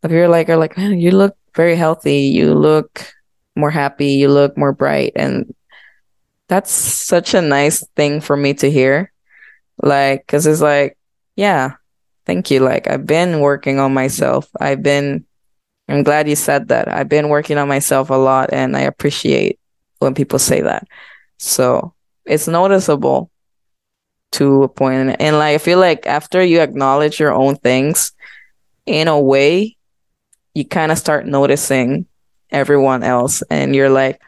[0.04, 3.12] if you're like are like, man, you look very healthy, you look
[3.56, 5.12] more happy, you look more bright.
[5.18, 5.54] And
[6.48, 9.12] that's such a nice thing for me to hear
[9.82, 10.98] like, cause it's like,
[11.36, 11.74] yeah,
[12.26, 12.62] thank you.
[12.62, 14.48] Like, I've been working on myself.
[14.60, 15.26] I've been,
[15.90, 16.88] I'm glad you said that.
[16.88, 19.60] I've been working on myself a lot and I appreciate
[20.00, 20.88] when people say that.
[21.38, 21.94] So
[22.26, 23.30] it's noticeable
[24.34, 25.18] to a point.
[25.20, 28.14] And like, I feel like after you acknowledge your own things,
[28.88, 29.77] in a way,
[30.58, 32.08] you kind of start noticing
[32.50, 34.20] everyone else and you're like,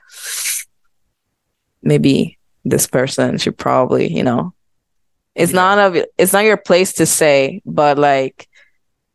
[1.81, 4.53] maybe this person should probably, you know,
[5.33, 5.55] it's yeah.
[5.55, 8.47] not of it's not your place to say, but like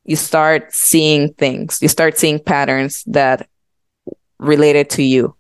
[0.05, 1.81] you start seeing things.
[1.81, 3.49] You start seeing patterns that
[4.39, 5.37] related to you.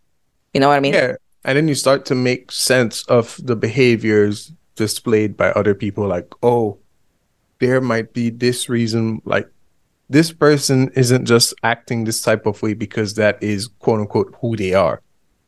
[0.52, 0.94] You know what I mean?
[0.94, 1.16] Yeah.
[1.44, 6.32] And then you start to make sense of the behaviors displayed by other people like,
[6.40, 6.78] oh,
[7.58, 9.50] there might be this reason like
[10.08, 14.56] this person isn't just acting this type of way because that is quote unquote who
[14.56, 15.00] they are.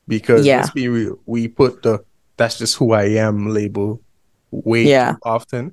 [0.09, 0.59] Because yeah.
[0.59, 2.05] let's be real, we put the
[2.37, 4.01] that's just who I am label
[4.51, 5.13] way yeah.
[5.13, 5.73] too often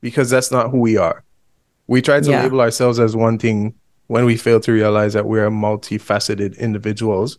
[0.00, 1.24] because that's not who we are.
[1.86, 2.42] We try to yeah.
[2.42, 3.74] label ourselves as one thing
[4.06, 7.38] when we fail to realize that we're multifaceted individuals.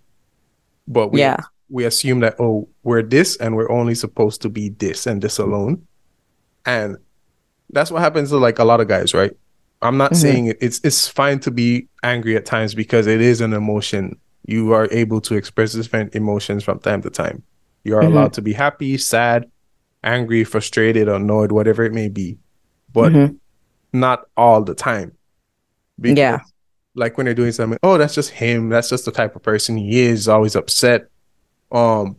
[0.88, 1.38] But we yeah.
[1.70, 5.38] we assume that oh, we're this and we're only supposed to be this and this
[5.38, 5.88] alone.
[6.66, 6.98] And
[7.70, 9.32] that's what happens to like a lot of guys, right?
[9.82, 10.22] I'm not mm-hmm.
[10.22, 14.20] saying it, it's it's fine to be angry at times because it is an emotion.
[14.46, 17.44] You are able to express different emotions from time to time.
[17.84, 18.14] You are mm-hmm.
[18.14, 19.50] allowed to be happy, sad,
[20.04, 22.38] angry, frustrated, annoyed, whatever it may be,
[22.94, 23.36] but mm-hmm.
[23.98, 25.14] not all the time.
[26.00, 26.40] Because, yeah.
[26.94, 28.70] Like when they're doing something, oh, that's just him.
[28.70, 31.08] That's just the type of person he is, always upset.
[31.72, 32.18] Um,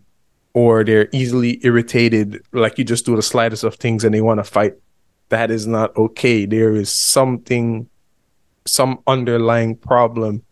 [0.54, 4.38] or they're easily irritated, like you just do the slightest of things and they want
[4.38, 4.74] to fight.
[5.32, 6.44] That is not okay.
[6.44, 7.88] There is something,
[8.66, 10.42] some underlying problem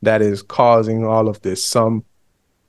[0.00, 1.62] that is causing all of this.
[1.62, 2.06] Some,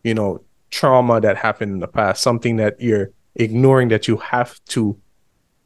[0.03, 4.59] you know, trauma that happened in the past, something that you're ignoring that you have
[4.65, 4.99] to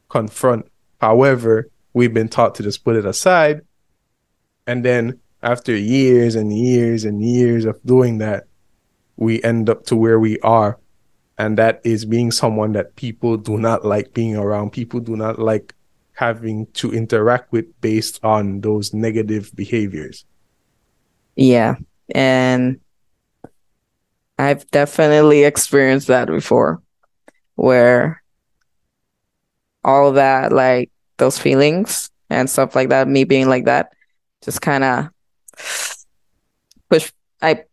[0.10, 0.68] confront.
[1.02, 3.62] However, we've been taught to just put it aside.
[4.68, 8.44] And then after years and years and years of doing that,
[9.18, 10.78] we end up to where we are.
[11.40, 14.70] And that is being someone that people do not like being around.
[14.72, 15.74] People do not like
[16.16, 20.26] having to interact with based on those negative behaviors.
[21.36, 21.76] Yeah.
[22.14, 22.80] And
[24.40, 26.82] I've definitely experienced that before
[27.56, 28.24] where
[29.84, 33.92] all that, like those feelings and stuff like that, me being like that,
[34.44, 35.10] just kind of
[36.90, 37.12] push,
[37.42, 37.66] I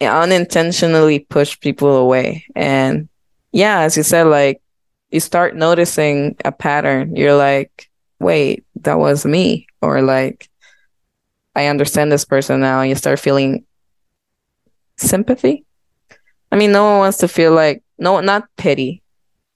[0.00, 2.46] unintentionally push people away.
[2.56, 3.08] And
[3.52, 4.61] yeah, as you said, like
[5.12, 7.14] you start noticing a pattern.
[7.14, 9.66] You're like, wait, that was me.
[9.80, 10.48] Or like,
[11.54, 12.80] I understand this person now.
[12.80, 13.64] And you start feeling
[14.96, 15.64] sympathy.
[16.50, 19.02] I mean, no one wants to feel like, no, not pity,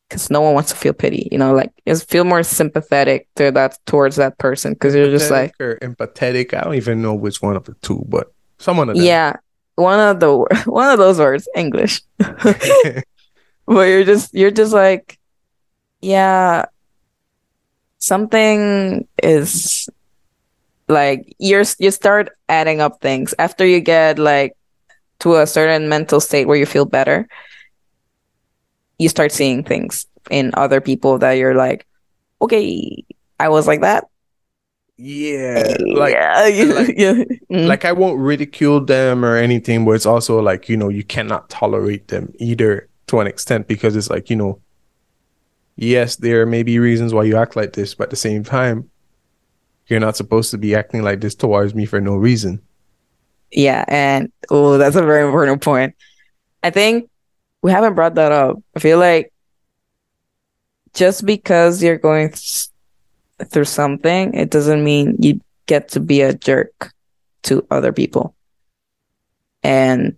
[0.08, 3.50] because no one wants to feel pity you know like just feel more sympathetic to
[3.50, 7.42] that towards that person because you're just like or empathetic i don't even know which
[7.42, 9.04] one of the two but someone of them.
[9.04, 9.36] yeah
[9.74, 10.32] one of the
[10.66, 13.02] one of those words english but
[13.66, 15.15] you're just you're just like
[16.06, 16.64] yeah
[17.98, 19.88] something is
[20.86, 24.54] like you're you start adding up things after you get like
[25.18, 27.26] to a certain mental state where you feel better
[28.98, 31.84] you start seeing things in other people that you're like
[32.40, 33.02] okay
[33.40, 34.04] i was like that
[34.98, 36.14] yeah like
[36.54, 37.14] yeah, like- yeah.
[37.50, 37.66] Mm.
[37.66, 41.50] like I won't ridicule them or anything, but it's also like, you know, you cannot
[41.50, 44.58] tolerate them either to an extent because it's like, you know,
[45.76, 48.90] yes, there may be reasons why you act like this, but at the same time,
[49.86, 52.60] you're not supposed to be acting like this towards me for no reason.
[53.52, 55.94] Yeah, and oh, that's a very important point.
[56.62, 57.08] I think
[57.62, 58.58] we haven't brought that up.
[58.74, 59.32] I feel like
[60.94, 62.68] just because you're going th-
[63.44, 66.92] through something, it doesn't mean you get to be a jerk
[67.42, 68.34] to other people.
[69.62, 70.16] And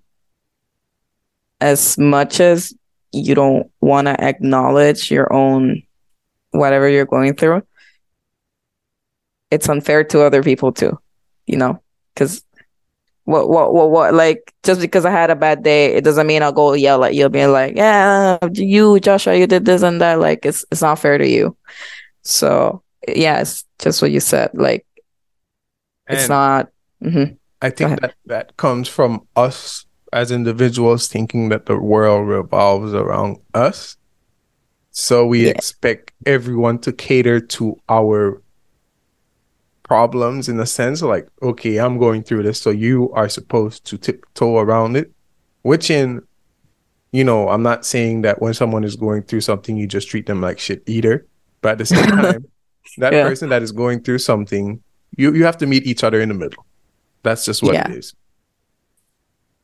[1.60, 2.74] as much as
[3.12, 5.82] you don't want to acknowledge your own
[6.50, 7.62] whatever you're going through,
[9.50, 10.98] it's unfair to other people too,
[11.46, 11.82] you know?
[12.14, 12.42] Because
[13.24, 16.42] what what what what like just because I had a bad day, it doesn't mean
[16.42, 20.18] I'll go yell at you, being like, "Yeah, you Joshua, you did this and that."
[20.18, 21.56] Like it's it's not fair to you.
[22.24, 24.50] So yeah, it's just what you said.
[24.54, 24.86] Like
[26.08, 26.68] it's And not.
[27.02, 27.36] mhm.
[27.60, 33.38] I think that that comes from us as individuals thinking that the world revolves around
[33.54, 33.96] us.
[34.90, 35.50] So we Yeah.
[35.50, 38.42] expect everyone to cater to our
[39.84, 43.98] problems in a sense like, okay, I'm going through this, so you are supposed to
[43.98, 45.12] tiptoe around it.
[45.62, 46.22] Which in
[47.10, 50.26] you know, I'm not saying that when someone is going through something, you just treat
[50.26, 51.26] them like shit either.
[51.62, 52.44] But at the same time,
[52.98, 53.22] that Yeah.
[53.26, 54.82] person that is going through something,
[55.16, 56.66] you you have to meet each other in the middle.
[57.22, 57.90] That's just what Yeah.
[57.90, 58.14] it is.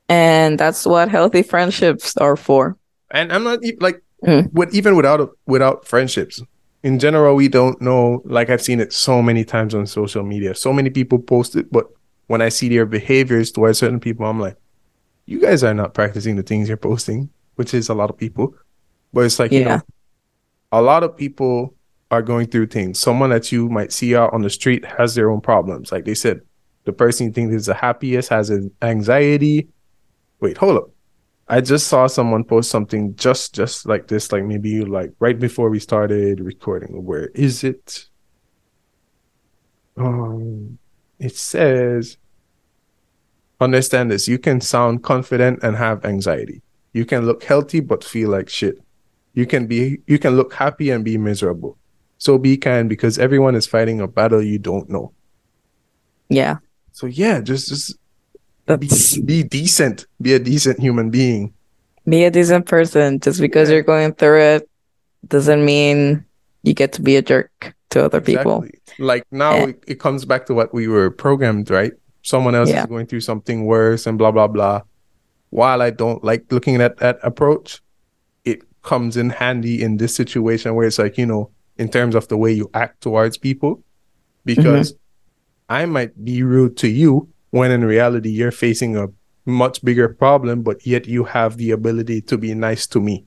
[0.09, 2.77] And that's what healthy friendships are for.
[3.11, 4.51] And I'm not like Mm.
[4.55, 6.43] with even without without friendships.
[6.83, 8.23] In general, we don't know.
[8.25, 10.55] Like I've seen it so many times on social media.
[10.55, 11.87] So many people post it, but
[12.29, 14.57] when I see their behaviors towards certain people, I'm like,
[15.27, 18.55] you guys are not practicing the things you're posting, which is a lot of people.
[19.13, 19.77] But it's like, you Yeah.
[19.77, 19.81] know,
[20.73, 21.75] a lot of people
[22.11, 22.99] are going through things.
[22.99, 25.93] Someone that you might see out on the street has their own problems.
[25.93, 26.41] Like they said,
[26.85, 29.69] the person you think is the happiest has an anxiety.
[30.41, 30.91] Wait, hold up.
[31.49, 35.39] I just saw someone post something just just like this, like maybe you like right
[35.39, 37.05] before we started recording.
[37.05, 38.07] Where is it?
[39.97, 40.78] Um,
[41.18, 42.18] it says,
[43.61, 44.28] understand this.
[44.28, 46.62] You can sound confident and have anxiety.
[46.93, 48.78] You can look healthy but feel like shit.
[49.35, 51.78] You can be you can look happy and be miserable.
[52.18, 55.12] So be kind because everyone is fighting a battle you don't know.
[56.28, 56.59] Yeah,
[56.93, 57.99] So yeah, just just
[58.67, 60.07] that's be decent.
[60.21, 61.53] Be a decent human being.
[62.07, 63.19] be a decent person.
[63.21, 63.75] Just because Yeah.
[63.77, 64.69] you're going through it
[65.29, 66.25] doesn't mean
[66.62, 68.67] you get to be a jerk to other people.
[68.99, 69.67] Like now Yeah.
[69.69, 71.93] it, it comes back to what we were programmed, right?
[72.23, 72.81] Someone else Yeah.
[72.83, 74.83] is going through something worse and blah blah blah.
[75.51, 77.81] While I don't like looking at that approach,
[78.45, 82.29] it comes in handy in this situation where it's like, you know, in terms of
[82.29, 83.77] the way you act towards people.
[83.77, 84.61] Mm-hmm.
[84.61, 84.95] Because
[85.71, 89.07] I might be rude to you when in reality you're facing a
[89.47, 93.25] much bigger problem, but yet you have the ability to be nice to me.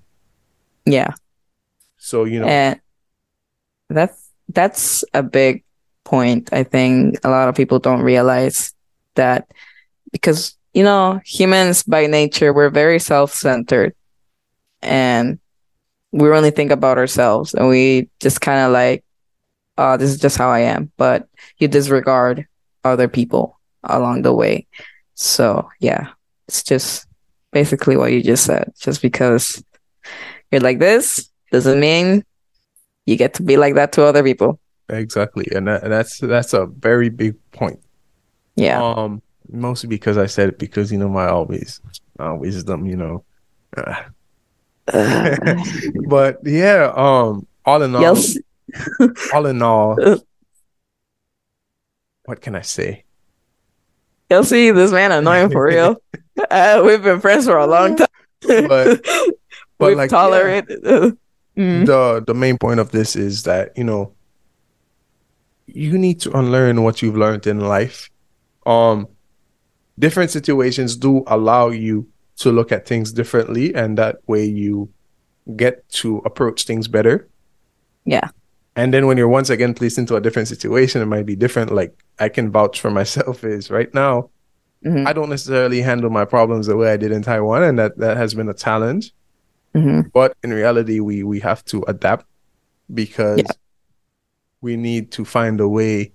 [0.86, 1.14] Yeah.
[1.98, 2.82] So, you know, And
[3.88, 5.64] that's that's a big
[6.04, 6.52] point.
[6.52, 8.74] I think a lot of people don't realize
[9.16, 9.48] that
[10.12, 13.96] because you know, humans by nature we're very self-centered
[14.82, 15.40] and
[16.12, 19.06] we only think about ourselves and we just kind of like
[19.78, 22.46] oh, this is just how I am, but you disregard
[22.84, 23.57] other people
[23.88, 24.68] along the way.
[25.16, 26.10] So, yeah,
[26.48, 27.08] it's just
[27.52, 28.74] basically what you just said.
[28.80, 29.64] Just because
[30.52, 32.24] you're like this doesn't mean
[33.06, 34.60] you get to be like that to other people.
[34.90, 35.48] exactly.
[35.56, 37.80] And, that, and that's that's a very big point.
[38.56, 38.84] Yeah.
[38.84, 41.82] Um, mostly because I said it because you know my always
[42.20, 43.24] uh, wisdom, you know.
[43.78, 44.04] Uh,
[44.88, 45.36] Uh,
[46.08, 48.38] but yeah, um, all in all, yes.
[49.34, 49.98] all in all,
[52.24, 53.04] what can I say?
[54.30, 56.02] You'll see this man annoying for real.
[56.52, 58.08] Uh, we've been friends for a long time.
[58.48, 59.02] But-
[59.80, 60.18] but we've like, yeah.
[60.18, 60.86] tolerated.
[60.86, 61.12] uh,
[61.58, 64.14] mm, The the main point of this is that you know
[65.68, 68.10] you need to unlearn what you've learned in life.
[68.66, 69.08] Um,
[70.00, 72.08] different situations do allow you
[72.38, 74.90] to look at things differently, and that way you
[75.56, 77.28] get to approach things better.
[78.06, 78.30] Yeah.
[78.78, 81.74] And then when you're once again placed into a different situation, it might be different.
[81.74, 84.30] Like I can vouch for myself is right now,
[84.86, 87.98] mhm, I don't necessarily handle my problems the way I did in Taiwan, and that
[87.98, 89.14] that has been a challenge.
[89.76, 90.12] mhm.
[90.14, 92.26] But in reality, we we have to adapt
[92.94, 93.52] because Yeah.
[94.62, 96.14] we need to find a way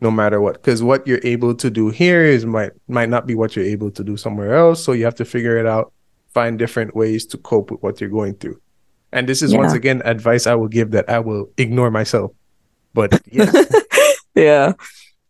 [0.00, 3.34] no matter what because what you're able to do here is might might not be
[3.34, 5.92] what you're able to do somewhere else so you have to figure it out
[6.32, 8.60] find different ways to cope with what you're going through
[9.12, 9.58] and this is Yeah.
[9.58, 12.32] once again advice i will give that i will ignore myself
[12.94, 13.52] but yes
[14.34, 14.72] yeah.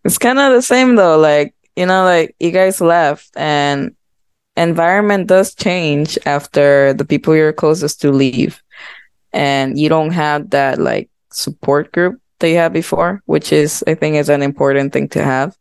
[0.04, 1.18] It's kind of the same though.
[1.18, 3.94] Like, you know, like you guys left and
[4.56, 8.62] environment does change after the people you're closest to leave.
[9.32, 13.94] And you don't have that like support group that you had before, which is, I
[13.94, 15.56] think, is an important thing to have.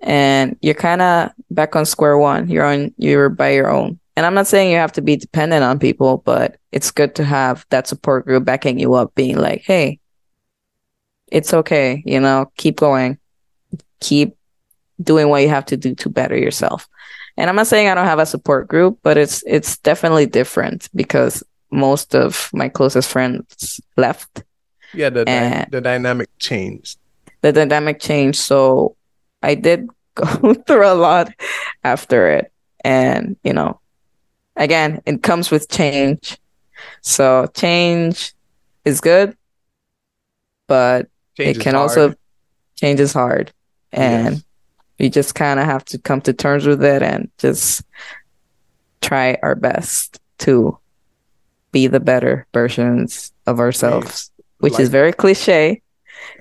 [0.00, 2.48] And you're kind of back on square one.
[2.48, 3.98] You're on, you're by your own.
[4.16, 7.24] And I'm not saying you have to be dependent on people, but it's good to
[7.24, 9.98] have that support group backing you up, being like, hey,
[11.32, 13.18] it's okay, you know, keep going,
[14.00, 14.36] keep
[15.02, 16.86] doing what you have to do to better yourself.
[17.36, 20.88] And I'm not saying I don't have a support group, but it's it's definitely different
[20.94, 21.42] because
[21.72, 24.44] most of my closest friends left.
[24.94, 26.98] yeah the, And- the dynamic changed
[27.40, 28.94] The dynamic changed, so
[29.42, 31.32] I did go through a lot
[31.82, 32.52] after it.
[32.84, 33.80] And, you know,
[34.56, 36.38] again, it comes with change.
[37.02, 38.34] So change
[38.84, 39.36] is good,
[40.68, 42.14] but Change it can also
[42.76, 43.52] change is hard
[43.92, 44.44] and Yes.
[44.98, 47.82] we just kind of have to come to terms with it and just
[49.00, 50.78] try our best to
[51.72, 55.80] be the better versions of ourselves which is very cliche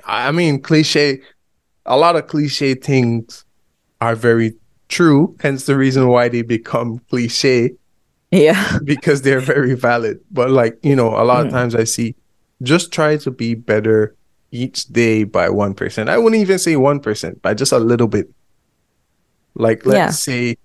[0.05, 1.22] I mean, cliche.
[1.86, 3.43] A lot of cliche things
[3.99, 4.53] are very
[4.88, 5.36] true.
[5.41, 7.72] Hence the reason why they become cliche
[8.34, 10.19] yeah because they're very valid.
[10.31, 11.55] But like you know, a lot of Mm.
[11.57, 12.15] times I see
[12.61, 14.15] just try to be better
[14.51, 16.09] each day by one percent.
[16.09, 18.27] I wouldn't even say one percent, by just a little bit.
[19.55, 20.09] Like let's Yeah.
[20.09, 20.57] say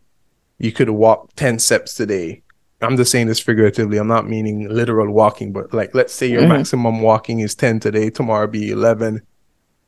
[0.59, 2.43] you could walk ten steps today.
[2.81, 3.99] I'm just saying this figuratively.
[3.99, 6.49] I'm not meaning literal walking, but like let's say your Mhm.
[6.49, 9.21] maximum walking is 10 today, tomorrow be 11,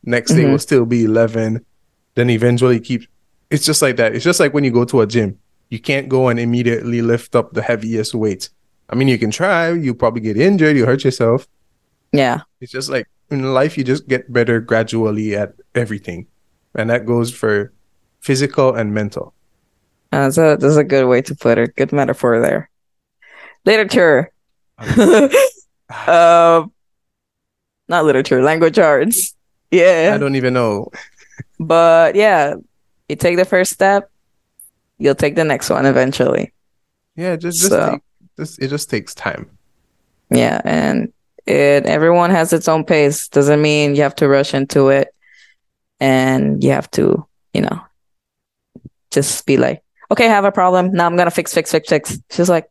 [0.05, 0.51] next day Mhm.
[0.51, 1.61] will still be 11,
[2.17, 3.03] then eventually keep
[3.51, 4.15] it's just like that.
[4.15, 5.37] It's just like when you go to a gym.
[5.71, 8.51] You can't go and immediately lift up the heaviest weights.
[8.91, 11.47] I mean, you can try, you probably get injured, you hurt yourself.
[12.13, 16.27] yeah It's just like in life you just get better gradually at everything.
[16.75, 17.73] And that goes for
[18.21, 19.33] physical and mental.
[20.13, 22.69] uh, that's a that's a good way to put it good metaphor there
[23.65, 24.33] literature
[24.79, 26.67] uh
[27.89, 29.35] not literature language arts
[29.71, 30.91] yeah I don't even know.
[31.59, 32.55] But yeah,
[33.09, 34.11] you take the first step,
[35.01, 36.53] you'll take the next one eventually.
[37.17, 38.01] Yeah, just just, So- take,
[38.39, 39.51] just it just takes time.
[40.31, 41.13] Yeah, and
[41.47, 43.27] it everyone has its own pace.
[43.29, 45.09] Doesn't mean you have to rush into it
[45.99, 47.81] and you have to, you know,
[49.11, 50.93] just be like, okay, I have a problem.
[50.93, 52.19] Now I'm gonna fix, fix, fix, fix.
[52.31, 52.71] She's like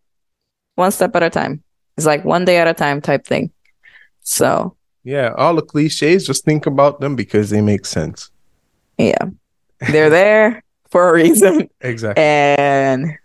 [0.76, 1.64] one step at a time.
[1.98, 3.52] It's like one day at a time type thing.
[4.22, 8.32] So Yeah, all the cliches, just think about them because they make sense.
[8.98, 9.26] yeah.
[9.92, 11.70] They're there for a reason.
[11.82, 12.24] Exactly.
[12.24, 13.18] And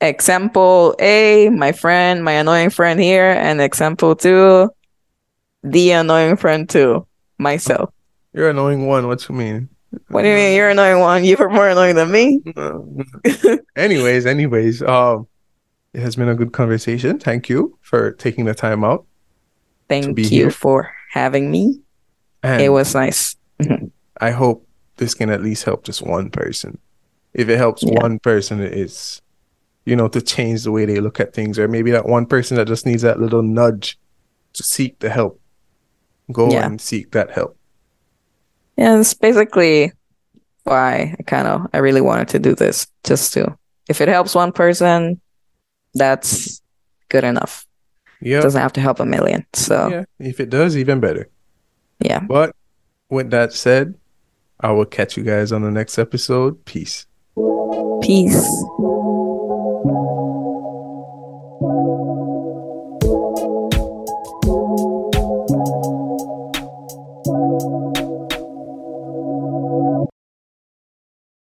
[0.00, 4.70] example A, my friend, my annoying friend here, and example two,
[5.62, 7.06] the annoying friend two,
[7.38, 7.92] myself.
[8.32, 9.06] You're annoying one.
[9.06, 9.68] What you mean?
[10.08, 11.24] What do you mean you're annoying one?
[11.24, 12.40] You were more annoying than me?
[13.76, 15.28] anyways, anyways, um,
[15.92, 17.18] it has been a good conversation.
[17.18, 19.04] Thank you for taking the time out.
[19.88, 20.50] Thank you here.
[20.50, 21.80] for having me.
[22.42, 23.36] And It was nice.
[24.20, 24.66] I hope
[25.02, 26.78] this can at least help just one person.
[27.34, 28.00] If it helps Yeah.
[28.02, 29.20] one person, it's
[29.84, 32.56] you know to change the way they look at things, or maybe that one person
[32.56, 33.98] that just needs that little nudge
[34.54, 35.40] to seek the help.
[36.30, 36.66] Go Yeah.
[36.66, 37.56] and seek that help.
[38.76, 39.92] Yeah, it's basically
[40.64, 42.86] why I kind of I really wanted to do this.
[43.04, 43.56] Just to
[43.88, 45.20] if it helps one person,
[45.94, 46.62] that's
[47.08, 47.66] good enough.
[48.20, 48.40] Yeah.
[48.40, 49.44] Doesn't have to help a million.
[49.52, 50.04] So Yeah.
[50.20, 51.28] If it does, even better.
[51.98, 52.20] yeah.
[52.20, 52.54] But
[53.10, 53.94] with that said,
[54.62, 56.64] I will catch you guys on the next episode.
[56.64, 57.06] Peace.
[58.02, 58.46] Peace.